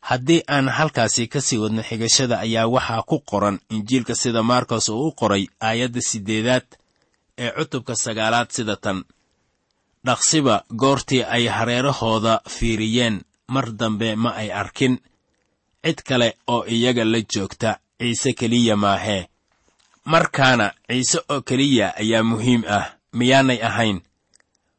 Haddii 0.00 0.42
aan 0.48 0.68
halkaasi 0.68 1.26
ka 1.32 1.40
sii 1.40 1.58
wadno 1.62 1.82
xigashada 1.82 2.40
ayaa 2.40 2.66
waxaa 2.74 3.02
ku 3.02 3.16
qoran 3.30 3.58
injiilka 3.70 4.14
sida 4.14 4.42
markos 4.42 4.88
uu 4.88 5.08
u 5.08 5.12
qoray 5.12 5.44
aayadda 5.60 6.00
siddeedaad 6.00 6.66
ee 7.38 7.50
cutubka 7.56 7.94
sagaalaad 7.96 8.48
sida 8.56 8.76
tan 8.76 9.04
dhaqsiba 10.06 10.64
goortii 10.76 11.22
ay 11.24 11.46
hareerahooda 11.48 12.40
fiiriyeen. 12.48 13.20
Mar 13.48 13.66
dambe 13.78 14.16
ma 14.16 14.30
ay 14.30 14.50
arkin. 14.52 14.98
Cid 15.84 15.98
kale 16.08 16.36
oo 16.46 16.64
iyaga 16.66 17.04
la 17.04 17.18
joogta 17.34 17.78
ciise 18.00 18.32
keliya 18.32 18.76
maahee 18.76 19.28
markaana 20.04 20.72
ciise 20.88 21.18
oo 21.28 21.40
keliya 21.42 21.94
ayaa 22.00 22.22
muhiim 22.22 22.62
ah 22.68 22.86
miyaanay 23.12 23.60
ahayn. 23.62 24.00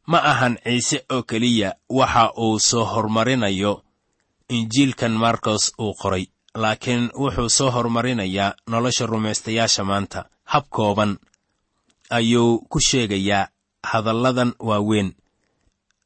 Ma 0.07 0.17
ahan 0.31 0.57
ciise 0.63 1.05
oo 1.09 1.23
keliya 1.23 1.73
waxa 1.89 2.31
uu 2.37 2.59
soo 2.59 2.85
hormarinayo. 2.85 3.83
Injiilkan 4.49 5.11
markos 5.11 5.73
uu 5.79 5.93
qoray 6.01 6.25
laakiin 6.55 7.09
wuxuu 7.19 7.49
soo 7.49 7.71
horumarinayaa 7.71 8.53
nolosha 8.69 9.05
rumaystayaasha 9.05 9.83
maanta. 9.83 10.25
Hab 10.43 10.65
kooban 10.69 11.17
ayuu 12.09 12.65
ku 12.69 12.79
sheegayaa 12.79 13.47
hadalladan 13.91 14.51
waaweyn. 14.59 15.09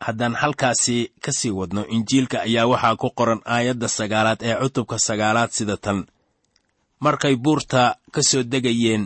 Haddaan 0.05 0.35
halkaasi 0.41 0.97
ka 1.23 1.31
sii 1.37 1.51
wadno 1.59 1.81
injiilka 1.95 2.37
ayaa 2.47 2.67
waxaa 2.71 2.95
ku 3.01 3.07
qoran 3.17 3.41
aayadda 3.55 3.87
sagaalaad 3.97 4.39
ee 4.47 4.55
cutubka 4.61 4.95
sagaalaad 5.07 5.51
sida 5.57 5.77
tan. 5.77 5.99
Markay 7.03 7.35
buurta 7.43 7.81
ka 8.13 8.21
soo 8.29 8.43
degayeen 8.51 9.03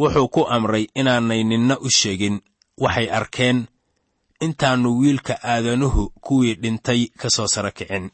wuxuu 0.00 0.28
ku 0.34 0.40
amray 0.56 0.84
inaanay 1.00 1.42
ninna 1.50 1.74
u 1.80 1.88
sheegin 1.98 2.36
waxay 2.84 3.08
arkeen 3.18 3.58
intaannu 4.44 4.90
wiilka 5.00 5.34
aadanuhu 5.52 6.02
kuwii 6.26 6.54
dhintay 6.62 7.00
ka 7.20 7.28
soo 7.30 7.46
sara 7.54 7.70
kicin 7.78 8.10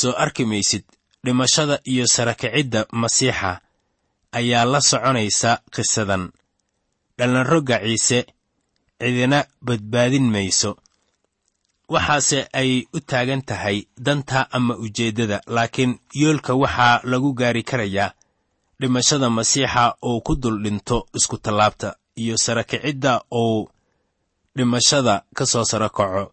soo 0.00 0.12
arki 0.24 0.44
maysid 0.50 0.84
dhimashada 1.24 1.76
iyo 1.92 2.06
sarakicidda 2.14 2.80
masiixa 3.00 3.60
ayaa 4.38 4.64
la 4.72 4.80
soconaysa 4.90 5.50
qisadan. 5.74 6.24
Dhallanrogga 7.18 7.76
ciise 7.84 8.18
cidina 9.00 9.38
badbaadin 9.66 10.26
mayso. 10.34 10.70
Waxaase 11.94 12.40
ay 12.60 12.70
u 12.96 12.98
taagan 13.10 13.42
tahay 13.48 13.78
danta 14.06 14.40
ama 14.56 14.74
ujeeddada 14.84 15.38
laakiin 15.54 15.92
yoolka 16.20 16.52
waxaa 16.62 17.00
lagu 17.10 17.30
gaari 17.40 17.62
karayaa 17.70 18.14
dhimashada 18.80 19.28
masiixa 19.36 19.84
uu 20.08 20.20
ku 20.26 20.32
dul 20.42 20.56
dhinto 20.64 20.98
isku 21.18 21.36
tallaabta 21.44 21.88
iyo 22.22 22.36
sarakicidda 22.44 23.12
uu 23.42 23.68
dhimashada 24.56 25.14
ka 25.36 25.44
soo 25.46 25.64
sara 25.70 25.88
kaco. 25.88 26.24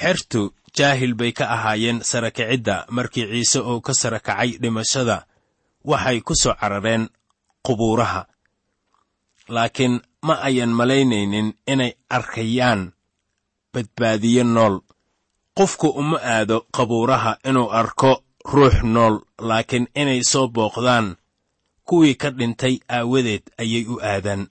Xertu 0.00 0.40
jaahil 0.76 1.14
bay 1.14 1.32
ka 1.38 1.44
ahaayeen 1.54 1.98
sarakicidda 2.10 2.86
markii 2.96 3.26
ciise 3.32 3.60
uu 3.60 3.80
ka 3.86 3.92
sara 3.94 4.18
kacay 4.26 4.50
dhimashada 4.62 5.16
waxay 5.84 6.18
ku 6.26 6.34
soo 6.42 6.54
carareen 6.60 7.04
qubuuraha. 7.66 8.22
Laakiin 9.48 10.00
ma 10.22 10.34
ayan 10.48 10.70
malaynaynin 10.70 11.54
inay 11.66 11.92
arkayaan 12.10 12.92
badbaadiye 13.74 14.44
nool. 14.44 14.80
Qofku 15.58 15.88
uma 16.00 16.18
aado 16.22 16.66
qabuuraha 16.76 17.36
inuu 17.48 17.70
arko 17.70 18.22
ruux 18.44 18.82
nool 18.82 19.14
laakiin 19.38 19.86
inay 19.94 20.22
soo 20.24 20.48
booqdaan. 20.48 21.16
Kuwii 21.84 22.14
ka 22.14 22.30
dhintay 22.30 22.78
aawadeed 22.88 23.42
ayay 23.58 23.84
u 23.86 23.98
aadaan. 24.00 24.48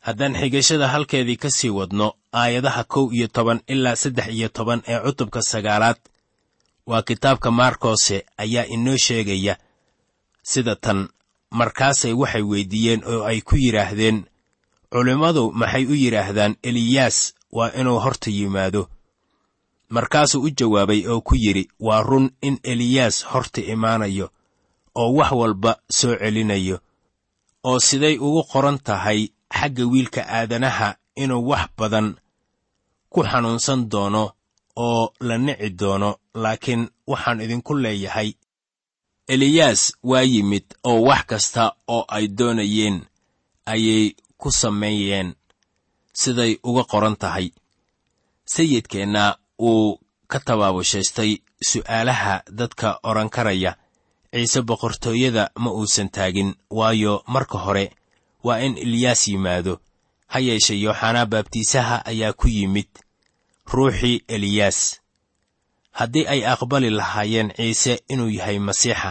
Haddaan 0.00 0.34
xigashada 0.40 0.88
halkeedii 0.88 1.36
ka 1.36 1.50
sii 1.50 1.70
wadno 1.70 2.14
aayadaha 2.32 2.84
kow 2.84 3.12
iyo 3.12 3.28
toban 3.28 3.60
ilaa 3.68 3.96
saddex 3.96 4.28
iyo 4.28 4.48
toban 4.48 4.82
ee 4.88 4.98
cutubka 5.04 5.42
sagaalaad 5.42 6.00
waa 6.86 7.02
kitaabka 7.02 7.50
maarkose 7.50 8.24
ayaa 8.38 8.64
inoo 8.66 8.96
sheegaya 8.96 9.56
sida 10.42 10.76
tan. 10.76 11.08
Markaasay 11.50 12.12
waxay 12.12 12.42
weyddiiyeen 12.42 13.04
oo 13.06 13.22
ay 13.24 13.40
ku 13.40 13.56
yidhaahdeen 13.56 14.24
culimmadu 14.92 15.44
maxay 15.60 15.84
u 15.86 15.94
yidhaahdaan 16.02 16.52
eliyaas 16.68 17.34
waa 17.56 17.70
inuu 17.80 17.98
horta 18.04 18.30
yimaado. 18.30 18.82
Markaasuu 19.94 20.42
u 20.46 20.50
jawaabay 20.58 21.00
oo 21.12 21.20
ku 21.20 21.34
yidhi 21.44 21.64
waa 21.86 22.02
run 22.02 22.26
in 22.46 22.58
eliyaas 22.62 23.16
horta 23.30 23.60
imaanayo 23.74 24.26
oo 25.00 25.12
wax 25.18 25.30
walba 25.40 25.72
soo 25.98 26.14
celinayo 26.22 26.76
oo 27.68 27.78
siday 27.88 28.16
ugu 28.26 28.42
qoran 28.52 28.78
tahay 28.86 29.20
xagga 29.58 29.84
wiilka 29.92 30.20
aadanaha 30.36 30.88
inuu 31.22 31.48
wax 31.50 31.68
badan 31.78 32.08
ku 33.12 33.20
xanuunsan 33.30 33.80
doono 33.92 34.24
oo 34.86 35.12
la 35.20 35.36
nici 35.38 35.68
doono 35.80 36.10
laakiin 36.42 36.82
waxaan 37.10 37.40
idinku 37.44 37.72
leeyahay 37.84 38.30
eliyaas 39.32 39.82
waa 40.10 40.22
yimid 40.32 40.64
oo 40.88 41.00
wax 41.08 41.22
kasta 41.30 41.64
oo 41.94 42.04
ay 42.16 42.24
doonayeen 42.38 42.98
ayay 43.72 44.04
ku 44.42 44.50
sameeyeen 44.60 45.28
siday 46.20 46.52
uga 46.68 46.84
qoran 46.92 47.16
tahay. 47.22 47.46
Sayidkeenna 48.54 49.24
wuu 49.58 50.00
ka 50.30 50.38
tabaabushaystay 50.46 51.32
su'aalaha 51.68 52.34
dadka 52.58 52.88
odhan 53.10 53.30
karaya 53.36 53.72
ciise 54.32 54.60
boqortooyada 54.68 55.44
ma 55.62 55.70
uusan 55.78 56.08
taagin 56.16 56.50
waayo 56.78 57.14
marka 57.34 57.58
hore 57.64 57.86
waa 58.46 58.58
in 58.66 58.74
eliyaas 58.84 59.22
yimaado. 59.28 59.74
Ha 60.32 60.38
yeeshe 60.46 60.74
yooxanaa 60.84 61.26
baabtiisaha 61.32 61.96
ayaa 62.10 62.32
ku 62.40 62.48
yimid 62.48 62.88
ruuxii 63.72 64.24
eliyaas 64.34 64.78
haddii 65.98 66.26
ay 66.26 66.40
aqbali 66.52 66.90
lahaayeen 66.90 67.52
ciise 67.56 67.94
inuu 68.12 68.30
yahay 68.38 68.58
masiixa 68.58 69.10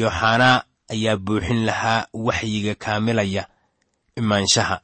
yooxanaa 0.00 0.64
ayaa 0.94 1.16
buuxin 1.16 1.60
lahaa 1.68 2.06
waxyiga 2.26 2.74
kaamilaya 2.84 3.42
imaanshaha. 4.16 4.80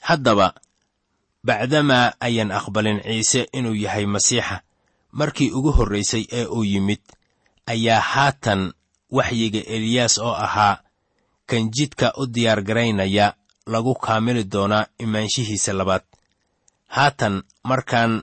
Haddaba 0.00 0.54
bacdamaa 1.44 2.12
ayaan 2.20 2.50
aqbalin 2.58 3.00
ciise 3.02 3.48
inuu 3.52 3.74
yahay 3.74 4.06
masiixa. 4.06 4.62
Markii 5.12 5.50
ugu 5.50 5.72
horraysay 5.72 6.24
ee 6.32 6.44
uu 6.46 6.64
yimid 6.64 7.00
ayaa 7.66 8.00
haatan 8.00 8.72
waxyiga 9.10 9.60
eliyaas 9.74 10.18
oo 10.18 10.34
ahaa 10.46 10.80
kan 11.48 11.70
jidka 11.70 12.12
u 12.20 12.26
diyaargaraynaya 12.26 13.34
lagu 13.66 13.94
kaamili 13.94 14.44
doonaa 14.52 14.86
imaanshihiisa 14.98 15.72
labaad. 15.72 16.04
Haatan 16.88 17.42
markaan 17.64 18.22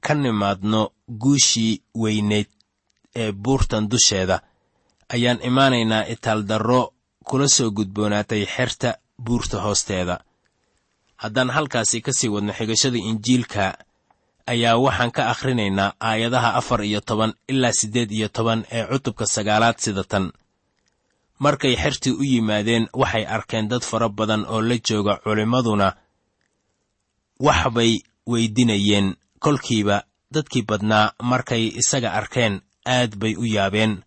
ka 0.00 0.14
nimaadno 0.14 0.92
guushii 1.22 1.82
weyneyd 2.02 2.48
ee 3.16 3.32
buurtan 3.32 3.88
dusheeda 3.90 4.42
ayaan 5.08 5.38
imaanaynaa 5.48 6.04
itaaldarro 6.14 6.94
kula 7.28 7.48
soo 7.48 7.70
gudboonaatay 7.70 8.46
xerta 8.46 8.94
buurta 9.24 9.60
hoosteeda. 9.60 10.16
Haddaan 11.16 11.50
halkaasi 11.50 12.00
ka 12.00 12.12
sii 12.12 12.28
wadno 12.28 12.52
xigashada 12.52 12.98
injiilka 12.98 13.64
ayaa 14.46 14.76
waxaan 14.84 15.12
ka 15.12 15.22
akhrinaynaa 15.30 15.92
aayadaha 16.00 16.54
afar 16.60 16.80
iyo 16.84 17.00
toban 17.00 17.32
ilaa 17.48 17.72
siddeed 17.72 18.10
iyo 18.10 18.28
toban 18.28 18.64
ee 18.70 18.84
cutubka 18.86 19.26
sagaalaad 19.26 19.78
sida 19.78 20.04
tan. 20.04 20.32
Markay 21.38 21.76
xertii 21.76 22.12
u 22.12 22.22
yimaadeen 22.24 22.88
waxay 22.92 23.24
arkeen 23.26 23.68
dad 23.68 23.82
fara 23.82 24.08
badan 24.08 24.44
oo 24.48 24.60
la 24.62 24.76
jooga 24.88 25.16
culimmaduna 25.24 25.88
wax 27.40 27.60
bay 27.74 27.92
weydinayeen. 28.26 29.16
Kolkiiba 29.44 30.02
dadkii 30.34 30.62
badnaa 30.62 31.12
markay 31.22 31.64
isaga 31.80 32.10
arkeen 32.12 32.60
aad 32.86 33.12
bay 33.20 33.34
u 33.36 33.44
yaabeen 33.44 34.02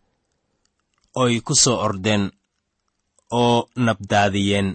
oy 1.15 1.41
ku 1.41 1.55
soo 1.55 1.77
ordeen 1.77 2.31
oo 3.41 3.57
nabdaadiyeen. 3.85 4.69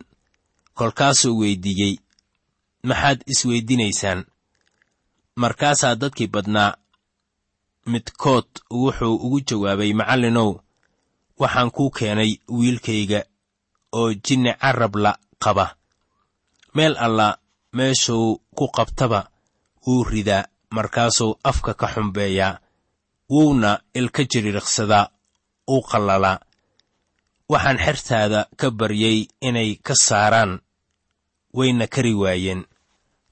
Kolkaasuu 0.79 1.39
weyddiiyey 1.41 1.95
maxaad 2.89 3.19
isweyddinaysaan 3.33 4.21
markaasaa 5.43 5.95
dadkii 6.01 6.29
badnaa 6.35 6.71
midkood 7.93 8.49
wuxuu 8.81 9.15
ugu 9.25 9.39
jawaabay 9.49 9.93
macallinow 10.01 10.51
waxaan 11.41 11.71
kuu 11.77 11.91
keenay 11.97 12.33
wiilkayga 12.59 13.21
oo 13.99 14.09
jinni 14.25 14.53
carabla 14.63 15.13
qaba. 15.45 15.67
Meel 16.75 16.95
alla 17.07 17.29
meeshuu 17.77 18.29
ku 18.57 18.65
qabtaba 18.77 19.21
wuu 19.87 20.05
ridaa 20.11 20.45
markaasuu 20.77 21.39
afka 21.51 21.73
ka 21.81 21.87
xumbeeyaa 21.95 22.59
wuuna 23.31 23.71
ilka 23.99 24.23
jiriiqsadaa 24.31 25.11
uu 25.73 25.83
qallalaa 25.91 26.39
waxaan 27.53 27.79
xertaada 27.85 28.41
ka 28.61 28.71
baryey 28.71 29.19
inay 29.49 29.71
ka 29.87 29.95
saaraan. 30.07 30.53
Wayna 31.57 31.87
kari 31.95 32.15
waayeen. 32.23 32.63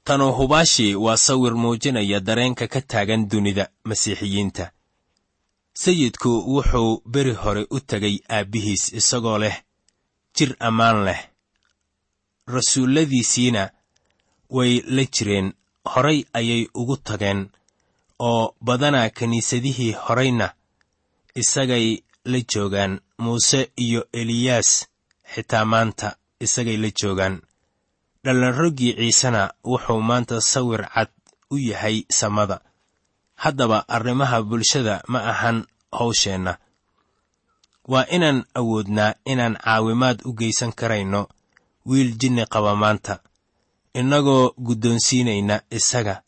Tanu 0.04 0.32
hubaashii 0.38 0.94
waa 0.94 1.16
sawir 1.16 1.54
muujinaya 1.54 2.20
dareenka 2.20 2.66
ka 2.68 2.80
taagan 2.80 3.28
dunida 3.30 3.64
masiixiyiinta. 3.88 4.70
Sayidku 5.82 6.30
wuxuu 6.54 7.02
beri 7.12 7.32
hore 7.42 7.62
u 7.70 7.80
tegay 7.80 8.16
aabbihiis 8.36 8.92
isagoo 9.00 9.38
leh 9.38 9.56
jir 10.36 10.50
ammaan 10.68 11.04
leh. 11.06 11.20
Rasuulladiisiina 12.54 13.70
way 14.56 14.72
la 14.96 15.04
jireen 15.14 15.52
horay 15.92 16.24
ayay 16.38 16.62
ugu 16.74 16.96
tageen 16.96 17.40
oo 18.18 18.54
badanaa 18.66 19.08
kiniisadihii 19.10 19.92
horayna 20.04 20.46
isagay 21.34 21.86
la 22.30 22.38
joogaan 22.52 22.92
muuse 23.22 23.60
iyo 23.84 24.00
eliyaas 24.20 24.70
xitaa 25.32 25.64
maanta 25.72 26.08
isagay 26.44 26.76
la 26.82 26.90
joogaan. 27.00 27.36
Dhallanroggii 28.24 28.92
ciisena 28.98 29.42
wuxuu 29.70 30.00
maanta 30.08 30.40
sawir 30.40 30.82
cad 30.94 31.10
u 31.50 31.56
yahay 31.68 31.96
samada. 32.18 32.60
Haddaba 33.42 33.78
arrimaha 33.88 34.42
bulshada 34.42 35.02
ma 35.12 35.18
ahan 35.32 35.58
hawsheenna. 35.98 36.52
Waa 37.92 38.06
inaan 38.16 38.44
awoodnaa 38.54 39.14
inaan 39.32 39.54
caawimaad 39.64 40.18
u 40.24 40.32
geysan 40.38 40.72
karayno 40.72 41.20
wiil 41.86 42.10
jinni 42.20 42.44
qaba 42.46 42.72
maanta. 42.82 43.14
Innagoo 43.94 44.44
guddoonsiinayna 44.66 45.56
isaga 45.78 46.22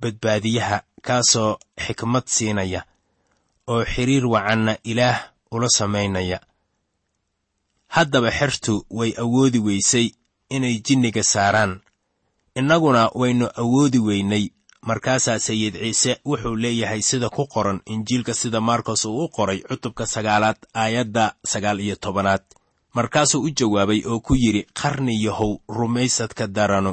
badbaadiyaha 0.00 0.78
kaasoo 1.06 1.52
xikmad 1.84 2.26
siinaya 2.26 2.80
oo 3.72 3.84
xidhiir 3.84 4.26
wacanna 4.26 4.76
ilaah 4.84 5.18
ula 5.54 5.68
samaynaya. 5.78 6.38
Haddaba 7.94 8.30
xertu 8.38 8.74
way 8.98 9.10
awoodi 9.22 9.58
weysay 9.66 10.06
inay 10.50 10.76
jinniga 10.86 11.22
saaraan. 11.22 11.80
Innaguna 12.58 13.02
waynu 13.20 13.46
awoodi 13.62 13.98
weynay. 13.98 14.44
Markaasaa 14.88 15.38
sayid 15.38 15.74
ciise 15.80 16.12
wuxuu 16.28 16.56
leeyahay 16.62 17.02
sida 17.02 17.28
ku 17.30 17.46
qoran 17.46 17.80
injiilka 17.86 18.34
sida 18.34 18.60
markos 18.60 19.04
uu 19.04 19.24
u 19.24 19.28
qoray 19.36 19.58
cutubka 19.68 20.04
sagaalaad 20.06 20.56
aayadda 20.74 21.34
sagaal 21.52 21.80
iyo 21.80 21.96
tobanaad. 21.96 22.42
Markaasuu 22.94 23.40
u 23.42 23.50
jawaabay 23.58 24.00
oo 24.06 24.20
ku 24.20 24.34
yidhi 24.42 24.62
qarni 24.80 25.14
yahow 25.24 25.52
rumaysadka 25.68 26.46
daranu. 26.46 26.92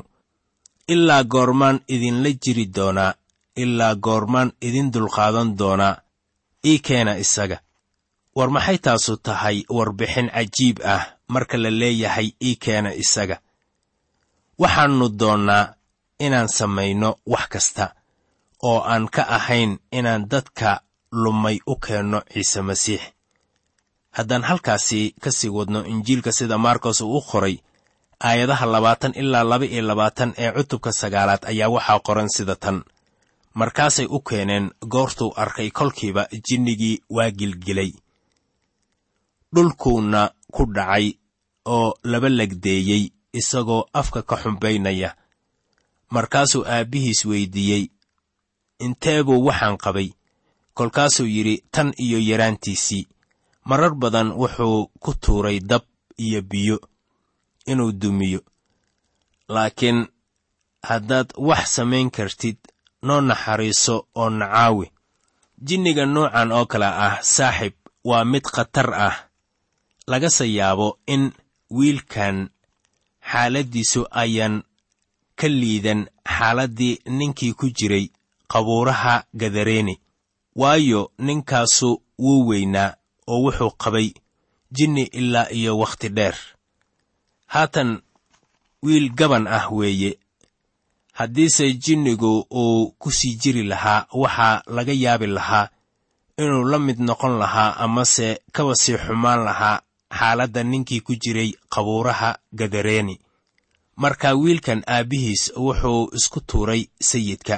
Ilaa 0.87 1.23
goormaan 1.23 1.79
idinla 1.87 2.29
jiri 2.43 2.65
doonaa. 2.75 3.13
Ilaa 3.55 3.95
goormaan 3.95 4.51
idin 4.61 4.91
dulqaadan 4.93 5.57
doonaa 5.59 5.95
ii 6.65 6.79
keena 6.79 7.13
isaga. 7.23 7.57
War 8.35 8.49
maxay 8.55 8.77
taasu 8.85 9.13
tahay 9.25 9.57
warbixin 9.77 10.27
cajiib 10.35 10.77
ah 10.93 11.03
marka 11.33 11.57
la 11.63 11.69
leeyahay 11.81 12.27
ii 12.47 12.55
keena 12.63 12.91
isaga? 13.03 13.37
Waxaannu 14.61 15.07
doonnaa 15.19 15.73
inaan 16.25 16.47
samayno 16.57 17.09
wax 17.33 17.45
kasta 17.53 17.85
oo 18.69 18.79
aan 18.91 19.05
ka 19.15 19.23
ahayn 19.37 19.71
inaan 19.97 20.23
dadka 20.31 20.69
lumay 21.21 21.57
u 21.67 21.73
keenno 21.85 22.19
ciise 22.33 22.61
masiix. 22.61 23.01
Haddaan 24.17 24.43
halkaasi 24.49 25.01
ka 25.23 25.31
sii 25.37 25.49
wadno 25.57 25.79
injiilka 25.93 26.31
sida 26.37 26.57
markos 26.57 27.01
uu 27.01 27.17
u 27.17 27.21
qoray 27.29 27.55
aayadaha 28.27 28.65
labaatan 28.73 29.13
ilaa 29.21 29.43
laba 29.51 29.65
iyo 29.65 29.81
labaatan 29.89 30.29
ee 30.37 30.51
cutubka 30.55 30.91
sagaalaad 31.01 31.43
ayaa 31.51 31.69
waxaa 31.75 31.99
qoran 32.07 32.29
sida 32.35 32.55
tan 32.63 32.77
markaasay 33.53 34.07
u 34.09 34.19
keeneen 34.27 34.71
goortuu 34.93 35.33
arkay 35.35 35.69
kolkiiba 35.71 36.27
jinnigii 36.47 37.01
waa 37.09 37.31
gilgilay. 37.31 37.91
Dhulkuuna 39.55 40.21
ku 40.51 40.65
dhacay 40.75 41.05
oo 41.65 41.93
laba 42.03 42.29
legdeeyey 42.29 43.03
isagoo 43.39 43.83
afka 43.93 44.21
ka 44.29 44.35
xumbaynaya. 44.41 45.09
Markaasuu 46.13 46.63
aabbihiis 46.65 47.25
weyddiiyey 47.25 47.83
inteebuu 48.85 49.45
waxaan 49.47 49.77
qabay. 49.83 50.09
Kolkaasuu 50.73 51.25
yidhi 51.35 51.55
tan 51.71 51.93
iyo 52.05 52.19
yaraantiisii 52.29 53.07
marar 53.69 53.93
badan 54.01 54.29
wuxuu 54.41 54.87
ku 55.03 55.11
tuuray 55.23 55.59
dab 55.59 55.83
iyo 56.17 56.41
biyo 56.41 56.77
inuu 57.65 57.91
dumiyo. 57.91 58.39
Laakiin 59.47 60.07
haddaad 60.83 61.29
wax 61.37 61.75
samayn 61.75 62.09
kartid 62.11 62.57
noo 63.05 63.21
naxariiso 63.21 63.95
oo 64.15 64.29
nacaawi. 64.29 64.91
Jinniga 65.67 66.05
noocan 66.05 66.51
oo 66.51 66.65
kale 66.71 66.85
ah 67.05 67.15
saaxib 67.21 67.73
waa 68.09 68.25
mid 68.25 68.43
khatar 68.55 68.89
ah. 68.93 69.15
Lagase 70.07 70.45
yaabo 70.57 70.87
in 71.13 71.23
wiilkan 71.69 72.37
xaaladdiisu 73.31 74.01
ayaan 74.21 74.63
ka 75.39 75.47
liidan 75.47 76.01
xaaladdii 76.35 76.95
ninkii 77.17 77.53
ku 77.53 77.65
jiray 77.77 78.05
qabuuraha 78.51 79.23
gadareeni. 79.33 79.95
Waayo 80.55 81.11
ninkaasu 81.17 81.89
wuu 82.19 82.47
weynaa 82.47 82.95
oo 83.27 83.39
wuxuu 83.45 83.71
qabay 83.81 84.07
jinni 84.71 85.03
ilaa 85.19 85.49
iyo 85.49 85.77
wakhti 85.79 86.09
dheer. 86.09 86.35
Haatan 87.53 88.01
wiil 88.83 89.09
gaban 89.13 89.47
ah 89.47 89.69
weeye 89.71 90.17
haddiise 91.21 91.65
jinnigu 91.73 92.31
uu 92.61 92.91
ku 93.01 93.11
sii 93.11 93.35
jiri 93.41 93.63
lahaa 93.71 94.05
waxaa 94.21 94.61
laga 94.75 94.93
yaabi 95.03 95.27
lahaa 95.37 95.67
inuu 96.37 96.65
la 96.71 96.79
mid 96.79 96.99
noqon 96.99 97.33
lahaa 97.41 97.75
amase 97.85 98.27
kaba 98.55 98.73
sii 98.81 98.97
xumaan 99.03 99.41
lahaa 99.47 99.81
xaaladda 100.17 100.63
ninkii 100.63 101.01
ku 101.05 101.13
jiray 101.23 101.51
qabuuraha 101.73 102.29
gadareeni. 102.59 103.15
Marka 104.01 104.29
wiilkan 104.41 104.81
aabbihiis 104.95 105.43
wuxuu 105.65 106.09
isku 106.17 106.39
tuuray 106.49 106.81
sayidka. 107.09 107.57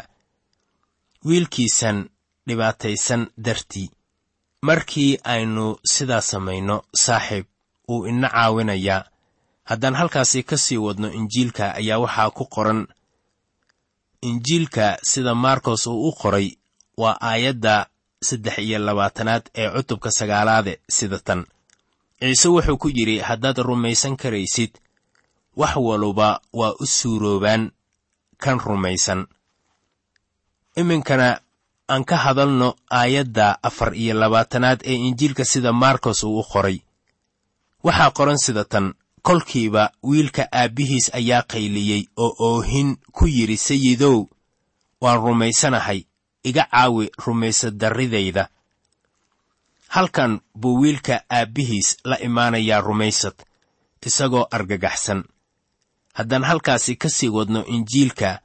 Wiilkiisan 1.25 2.09
dhibaataysan 2.47 3.27
dartii. 3.45 3.89
Markii 4.61 5.17
aynu 5.23 5.65
sidaa 5.93 6.21
samayno 6.21 6.75
saaxiib 7.03 7.45
wuu 7.89 8.07
ina 8.07 8.29
caawinayaa. 8.29 9.03
Haddaan 9.63 9.95
halkaasi 9.95 10.43
ka 10.43 10.57
sii 10.57 10.77
wadno 10.77 11.07
injiilka 11.19 11.65
ayaa 11.79 11.99
waxaa 12.03 12.29
ku 12.37 12.45
qoran 12.55 12.87
injiilka 14.29 14.87
sida 15.11 15.33
markos 15.45 15.87
uu 15.87 16.07
u 16.09 16.11
qoray 16.21 16.47
waa 17.01 17.17
aayadda 17.29 17.75
saddex 18.27 18.55
iyo 18.67 18.79
labaatanaad 18.87 19.43
ee 19.61 19.69
cutubka 19.75 20.09
sagaalaade 20.19 20.73
sida 20.97 21.19
tan. 21.27 21.41
Ciise 22.19 22.47
wuxuu 22.53 22.77
ku 22.81 22.87
yidhi 22.97 23.17
haddaad 23.27 23.57
rumaysan 23.69 24.15
karaysid 24.21 24.71
wax 25.59 25.73
waluba 25.87 26.29
waa 26.59 26.73
u 26.79 26.85
suuroobaan 26.97 27.63
kan 28.43 28.59
rumaysan. 28.67 29.21
Iminkana 30.81 31.29
aan 31.93 32.03
ka 32.09 32.15
hadalno 32.23 32.69
aayadda 32.99 33.47
afar 33.69 33.91
iyo 34.03 34.13
labaatanaad 34.21 34.79
ee 34.91 34.95
injiilka 35.07 35.45
sida 35.45 35.71
markos 35.83 36.23
uu 36.23 36.39
u 36.39 36.43
qoray. 36.51 36.77
Waxaa 37.85 38.11
qoran 38.17 38.37
sida 38.45 38.63
tan 38.65 38.93
kolkiiba 39.27 39.83
wiilka 40.09 40.43
aabbihiis 40.61 41.05
ayaa 41.19 41.41
qayliyey 41.51 42.01
oo 42.23 42.31
oohin 42.47 42.89
ku 43.15 43.23
yidhi 43.35 43.57
sayidow 43.67 44.17
waan 45.03 45.19
rumaysanahay 45.25 45.99
iga 46.49 46.63
caawi 46.71 47.05
rumaysaddarridayda 47.25 48.43
halkan 49.95 50.33
buu 50.61 50.75
wiilka 50.81 51.15
aabbihiis 51.37 51.89
la 52.09 52.15
imaanayaa 52.27 52.81
rumaysad 52.81 53.33
isagoo 54.05 54.45
argagaxsan. 54.51 55.23
Haddaan 56.17 56.43
halkaasi 56.49 56.95
ka 57.01 57.09
sii 57.09 57.29
wadno 57.29 57.61
injiilka 57.75 58.39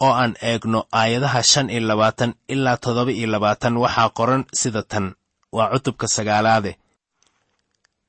oo 0.00 0.12
aan 0.22 0.34
eegno 0.42 0.80
aayadaha 1.00 1.42
shan 1.42 1.70
iyo 1.70 1.80
labaatan 1.90 2.34
ilaa 2.48 2.76
toddoba 2.82 3.12
iyo 3.12 3.26
labaatan 3.34 3.76
waxaa 3.76 4.08
qoran 4.18 4.44
sida 4.60 4.82
tan. 4.82 5.06
Waa 5.52 5.70
cutubka 5.72 6.06
sagaalaade 6.08 6.72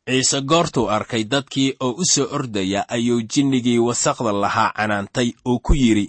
ciise 0.05 0.41
goortuu 0.41 0.89
arkay 0.95 1.23
dadkii 1.23 1.75
oo 1.79 1.91
u 2.01 2.05
soo 2.05 2.27
ordaya 2.35 2.89
ayuu 2.89 3.21
jinnigii 3.21 3.79
wasaqda 3.87 4.31
lahaa 4.31 4.71
canaantay 4.77 5.29
oo 5.45 5.59
ku 5.59 5.73
yidhi 5.75 6.07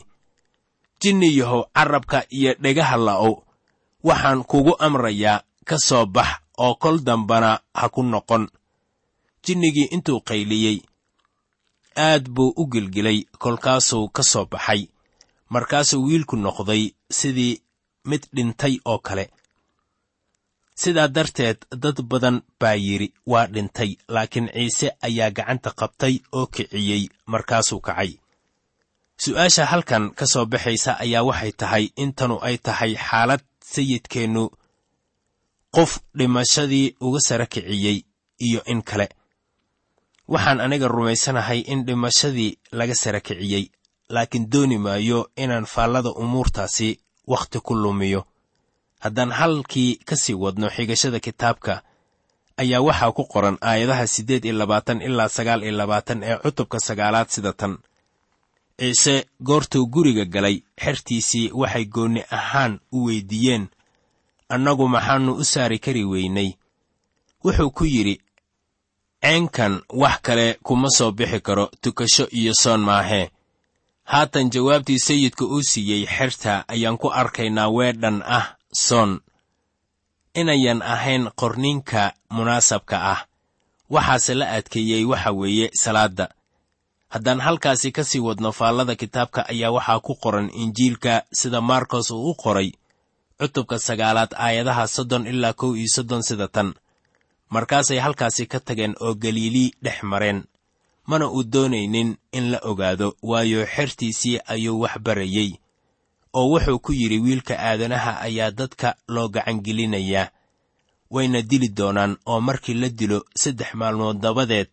jinni 1.01 1.37
yahow 1.39 1.63
carrabka 1.75 2.19
iyo 2.31 2.55
dhegaha 2.63 2.97
la'ow 2.97 3.35
waxaan 4.05 4.45
kugu 4.45 4.73
amrayaa 4.87 5.43
ka 5.69 5.79
soo 5.79 6.07
bax 6.07 6.29
oo 6.59 6.75
kol 6.75 6.99
dambana 7.07 7.61
ha 7.75 7.89
ku 7.89 8.03
noqon. 8.03 8.49
Jinnigii 9.45 9.89
intuu 9.95 10.21
qayliyey 10.21 10.79
aad 11.97 12.29
buu 12.35 12.53
u 12.57 12.67
gelgelay 12.73 13.19
kolkaasuu 13.39 14.09
ka 14.09 14.23
soo 14.23 14.45
baxay. 14.53 14.89
Markaasuu 15.51 16.05
wiilku 16.07 16.37
noqday 16.37 16.83
sidii 17.11 17.61
mid 18.05 18.23
dhintay 18.35 18.75
oo 18.85 18.99
kale 18.99 19.31
sidaa 20.83 21.09
darteed 21.17 21.59
dad 21.83 21.99
badan 22.11 22.37
baa 22.61 22.75
yidhi 22.87 23.09
waa 23.27 23.47
dhintay 23.55 23.91
laakiin 24.15 24.49
ciise 24.55 24.89
ayaa 25.07 25.31
gacanta 25.37 25.71
qabtay 25.81 26.15
oo 26.39 26.47
kiciyey 26.55 27.03
markaasuu 27.33 27.81
kacay. 27.87 28.11
Su'aasha 29.23 29.65
halkan 29.73 30.05
ka 30.19 30.27
soo 30.33 30.47
baxaysa 30.53 30.93
ayaa 31.05 31.23
waxay 31.29 31.53
tahay 31.61 31.85
intanu 32.03 32.37
ay 32.49 32.57
tahay 32.67 32.93
xaalad 33.07 33.43
sayidkeennu 33.73 34.45
qof 35.77 35.93
dhimashadii 36.19 36.87
uga 37.07 37.21
sara 37.29 37.47
kiciyey 37.47 37.99
iyo 38.47 38.61
in 38.73 38.83
kale. 38.89 39.07
Waxaan 40.33 40.61
aniga 40.65 40.89
rumaysanahay 40.89 41.61
in 41.73 41.81
dhimashadii 41.87 42.59
laga 42.79 42.95
sara 43.03 43.21
kiciyey 43.27 43.65
laakiin 44.15 44.51
dooni 44.53 44.79
maayo 44.79 45.31
inaan 45.43 45.67
faallada 45.75 46.11
umuurtaasi 46.23 46.89
wakhti 47.33 47.59
ku 47.67 47.75
lumiyo 47.75 48.21
haddaan 49.05 49.33
halkii 49.39 49.91
ka 50.09 50.17
sii 50.23 50.35
wadno 50.43 50.67
xigashada 50.77 51.19
kitaabka 51.27 51.75
ayaa 52.63 52.81
waxaa 52.89 53.13
ku 53.17 53.25
qoran 53.33 53.57
aayadaha 53.61 54.07
siddeed 54.15 54.45
iyo 54.45 54.55
labaatan 54.61 55.03
ilaa 55.07 55.29
sagaal 55.37 55.63
iyo 55.63 55.73
labaatan 55.81 56.23
ee 56.29 56.37
cutubka 56.43 56.79
sagaalaad 56.81 57.29
sida 57.35 57.53
tan. 57.53 57.75
Ciise 58.79 59.15
goortuu 59.49 59.87
guriga 59.95 60.25
galay 60.35 60.57
xertiisii 60.83 61.51
waxay 61.61 61.85
goonni 61.95 62.23
ahaan 62.39 62.81
u 62.93 63.05
weyddiiyeen 63.07 63.65
annagu 64.55 64.89
maxaannu 64.95 65.33
u 65.33 65.45
saari 65.53 65.79
kari 65.85 66.05
weynay. 66.13 66.51
Wuxuu 67.45 67.71
ku 67.77 67.85
yidhi 67.95 68.17
ceenkan 69.23 69.75
wax 70.01 70.17
kale 70.27 70.47
kuma 70.67 70.89
soo 70.97 71.11
bixi 71.19 71.41
karo 71.47 71.65
tukasho 71.83 72.25
iyo 72.39 72.53
soon 72.63 72.81
maahee 72.89 73.31
haatan 74.05 74.51
jawaabtii 74.51 74.99
sayidka 75.07 75.45
uu 75.45 75.63
siiyey 75.71 76.07
xerta 76.07 76.65
ayaan 76.69 76.99
ku 76.99 77.09
arkaynaa 77.21 77.69
weedhan 77.77 78.23
ah 78.39 78.47
soon 78.75 79.21
inayan 80.35 80.83
ahayn 80.83 81.31
qorniinka 81.41 82.13
munaasabka 82.31 82.97
ah. 83.13 83.21
Waxaase 83.91 84.35
la 84.35 84.47
adkeeyey 84.51 85.05
waxa 85.05 85.33
weeye 85.33 85.71
salaadda. 85.83 86.27
Haddaan 87.09 87.41
halkaasi 87.41 87.93
ka 87.93 88.05
sii 88.05 88.19
wadno 88.19 88.53
faallada 88.53 88.95
kitaabka 88.97 89.47
ayaa 89.49 89.71
waxaa 89.71 90.01
ku 90.01 90.15
qoran 90.23 90.51
injiilka 90.63 91.23
sida 91.33 91.61
markos 91.61 92.11
uu 92.11 92.31
u 92.31 92.35
qoray 92.35 92.71
cutubka 93.39 93.79
sagaalaad 93.79 94.33
aayadaha 94.35 94.87
soddon 94.89 95.27
ilaa 95.27 95.53
kow 95.53 95.77
iyo 95.77 95.89
soddon 95.95 96.23
sida 96.23 96.49
tan. 96.49 96.75
Markaasay 97.51 97.99
halkaasi 97.99 98.47
ka 98.47 98.61
tageen 98.61 98.95
oo 99.01 99.15
galiilii 99.15 99.71
dhex 99.83 100.03
mareen. 100.03 100.45
Mana 101.07 101.29
uu 101.29 101.43
doonaynin 101.45 102.17
in 102.33 102.51
la 102.51 102.59
ogaado 102.71 103.17
waayo 103.23 103.67
xertiisii 103.67 104.41
ayuu 104.47 104.81
wax 104.81 104.99
barayey 104.99 105.51
oo 106.39 106.47
wuxuu 106.53 106.79
ku 106.85 106.93
yidhi 107.01 107.19
wiilka 107.25 107.55
aadanaha 107.69 108.13
ayaa 108.27 108.51
dadka 108.59 108.89
loo 109.15 109.29
gacangelinayaa 109.35 110.31
wayna 111.15 111.41
dili 111.51 111.69
doonaan 111.79 112.13
oo 112.31 112.41
markii 112.49 112.75
la 112.83 112.89
dilo 112.89 113.19
saddex 113.43 113.71
maalmood 113.81 114.19
dabadeed 114.25 114.73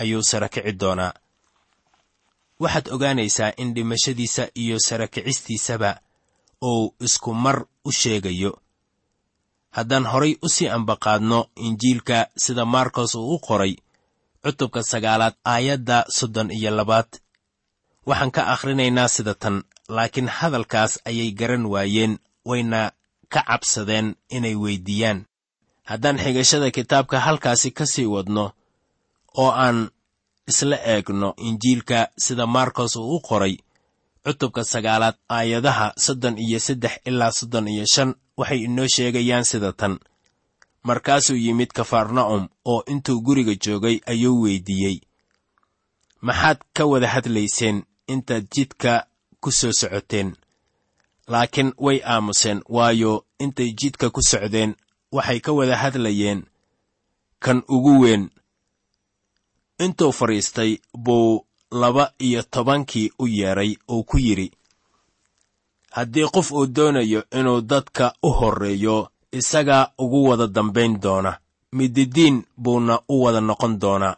ayuu 0.00 0.22
sara 0.30 0.48
kici 0.48 0.72
doonaa. 0.80 1.12
Waxaad 2.62 2.86
ogaanaysaa 2.94 3.52
in 3.62 3.74
dhimashadiisa 3.74 4.44
iyo 4.62 4.76
sara 4.86 5.06
kicistiisaba 5.06 5.90
uu 6.62 6.94
isku 7.06 7.34
mar 7.34 7.56
u 7.84 7.90
sheegayo. 7.92 8.52
Haddaan 9.76 10.06
horay 10.12 10.34
u 10.42 10.48
sii 10.48 10.68
ambaqaadno 10.76 11.38
injiilka 11.66 12.18
sida 12.36 12.64
maarkos 12.64 13.14
uu 13.14 13.34
u 13.34 13.38
qoray 13.46 13.74
cutubka 14.42 14.82
sagaalaad 14.82 15.34
aayadda 15.44 16.04
soddon 16.16 16.50
iyo 16.50 16.70
labaad 16.78 17.10
waxaan 18.06 18.30
ka 18.30 18.42
akhrinaynaa 18.54 19.08
sida 19.08 19.34
tan 19.34 19.56
laakiin 19.88 20.28
hadalkaas 20.28 21.00
ayay 21.08 21.30
garan 21.32 21.66
waayeen 21.66 22.18
wayna 22.44 22.92
ka 23.32 23.40
cabsadeen 23.48 24.16
inay 24.36 24.54
weyddiiyaan. 24.56 25.24
Haddaan 25.88 26.18
xigashada 26.18 26.70
kitaabka 26.70 27.20
halkaasi 27.20 27.70
ka 27.70 27.86
sii 27.86 28.06
wadno 28.06 28.52
oo 29.42 29.50
aan 29.50 29.90
isla 30.48 30.76
eegno 30.92 31.34
injiilka 31.36 32.08
sida 32.18 32.46
maarkos 32.46 32.96
uu 32.96 33.16
u 33.16 33.20
qoray 33.20 33.54
cutubka 34.24 34.64
sagaalaad 34.64 35.16
aayadaha 35.28 35.86
soddon 36.04 36.38
iyo 36.38 36.58
saddex 36.60 36.92
ilaa 37.08 37.30
soddon 37.38 37.68
iyo 37.68 37.84
shan 37.94 38.14
waxay 38.38 38.60
inoo 38.66 38.86
sheegayaan 38.94 39.44
sida 39.44 39.72
tan. 39.72 39.98
Markaasuu 40.82 41.36
yimid 41.36 41.70
kafarna'um 41.76 42.48
oo 42.64 42.82
intuu 42.92 43.20
guriga 43.26 43.54
joogay 43.64 43.96
ayuu 44.06 44.42
weyddiiyey. 44.42 44.96
Maxaad 46.20 46.58
ka 46.76 46.82
wada 46.86 47.08
hadlayseen 47.14 47.82
intaad 48.12 48.44
jidka 48.54 49.06
ku 49.40 49.50
soo 49.58 49.72
socoteen. 49.80 50.28
Laakiin 51.32 51.72
way 51.84 51.98
aamuseen 52.04 52.60
waayo 52.68 53.24
intay 53.38 53.70
jidka 53.78 54.10
ku 54.10 54.20
socdeen 54.30 54.74
waxay 55.12 55.40
ka 55.44 55.52
wada 55.52 55.76
hadlayeen 55.82 56.40
kan 57.44 57.58
ugu 57.68 57.92
weyn. 58.02 58.30
Intuu 59.84 60.12
fadhiistay 60.12 60.78
buu 61.04 61.44
laba 61.70 62.12
iyo 62.18 62.42
tobankii 62.42 63.12
u 63.18 63.26
yeedhay 63.26 63.76
uu 63.92 64.02
ku 64.04 64.18
yidhi 64.18 64.48
haddii 65.90 66.28
qof 66.34 66.52
uu 66.52 66.66
doonayo 66.66 67.20
inuu 67.38 67.60
dadka 67.60 68.12
u 68.22 68.30
horreeyo 68.38 69.10
isagaa 69.32 69.90
ugu 69.98 70.24
wada 70.28 70.46
dambayn 70.46 71.00
doona. 71.00 71.38
Mididiin 71.72 72.44
buuna 72.62 73.00
u 73.08 73.22
wada 73.22 73.40
noqon 73.40 73.78
doonaa 73.80 74.16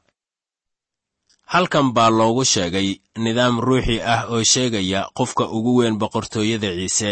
halkan 1.52 1.86
baa 1.96 2.10
loogu 2.18 2.44
sheegay 2.52 2.88
nidaam 3.24 3.56
ruuxi 3.66 3.96
ah 4.14 4.22
oo 4.32 4.42
sheegaya 4.52 5.00
qofka 5.18 5.44
ugu 5.56 5.72
weyn 5.78 5.96
boqortooyada 6.02 6.70
ciise. 6.78 7.10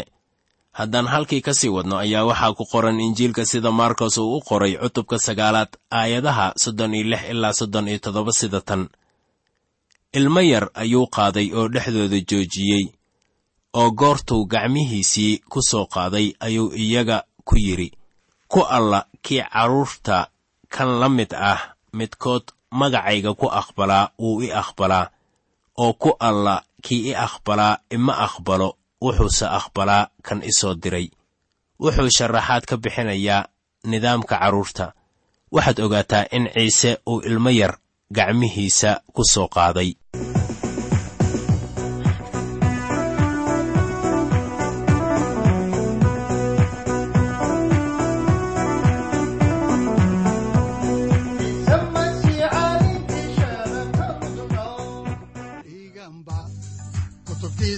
Haddaan 0.79 1.07
halkii 1.13 1.41
ka 1.47 1.53
sii 1.59 1.69
wadno 1.77 1.97
ayaa 2.05 2.25
waxaa 2.31 2.53
ku 2.59 2.65
qoran 2.73 3.01
injiilka 3.07 3.43
sida 3.51 3.71
maarkos 3.79 4.17
uu 4.19 4.37
u 4.37 4.41
qoray 4.49 4.73
cutubka 4.83 5.17
sagaalaad 5.27 5.71
aayadaha 6.01 6.47
soddon 6.63 6.95
iyo 6.95 7.05
lix 7.11 7.23
ilaa 7.33 7.53
soddon 7.59 7.89
iyo 7.89 7.99
toddoba 8.05 8.33
sida 8.41 8.61
tan. 8.69 8.83
Ilmo 10.19 10.41
yar 10.53 10.67
ayuu 10.83 11.07
qaaday 11.17 11.47
oo 11.59 11.67
dhexdooda 11.75 12.19
joojiyey 12.31 12.85
oo 13.81 13.91
goortuu 14.01 14.47
gacmihiisii 14.53 15.33
ku 15.51 15.59
soo 15.71 15.87
qaaday 15.95 16.27
ayuu 16.47 16.69
iyaga 16.85 17.19
ku 17.45 17.55
yidhi 17.67 17.89
ku 18.53 18.61
alla 18.77 19.01
kii 19.25 19.43
carruurta 19.53 20.17
kan 20.75 20.91
la 21.01 21.09
mid 21.09 21.31
ah 21.35 21.61
midkood 21.99 22.45
magacayga 22.71 23.35
ku 23.35 23.47
aqbalaa 23.61 24.11
wuu 24.19 24.43
i 24.43 24.53
aqbalaa 24.53 25.11
oo 25.79 25.93
ku 25.93 26.11
alla 26.21 26.63
kii 26.83 27.11
i 27.11 27.15
aqbalaa 27.15 27.79
ima 27.91 28.13
aqbalo 28.27 28.77
wuxuuse 29.01 29.47
aqbalaa 29.47 30.11
kan 30.23 30.43
i 30.43 30.53
soo 30.53 30.75
diray. 30.75 31.07
Wuxuu 31.81 32.11
sharaxaad 32.11 32.65
ka 32.67 32.77
bixinayaa 32.77 33.49
nidaamka 33.91 34.39
carruurta 34.39 34.93
waxaad 35.55 35.79
ogaataa 35.81 36.25
in 36.37 36.51
ciise 36.55 36.91
uu 37.07 37.21
ilmo 37.29 37.51
yar 37.51 37.79
gacmihiisa 38.17 39.01
ku 39.15 39.23
soo 39.25 39.49
qaaday 39.49 39.95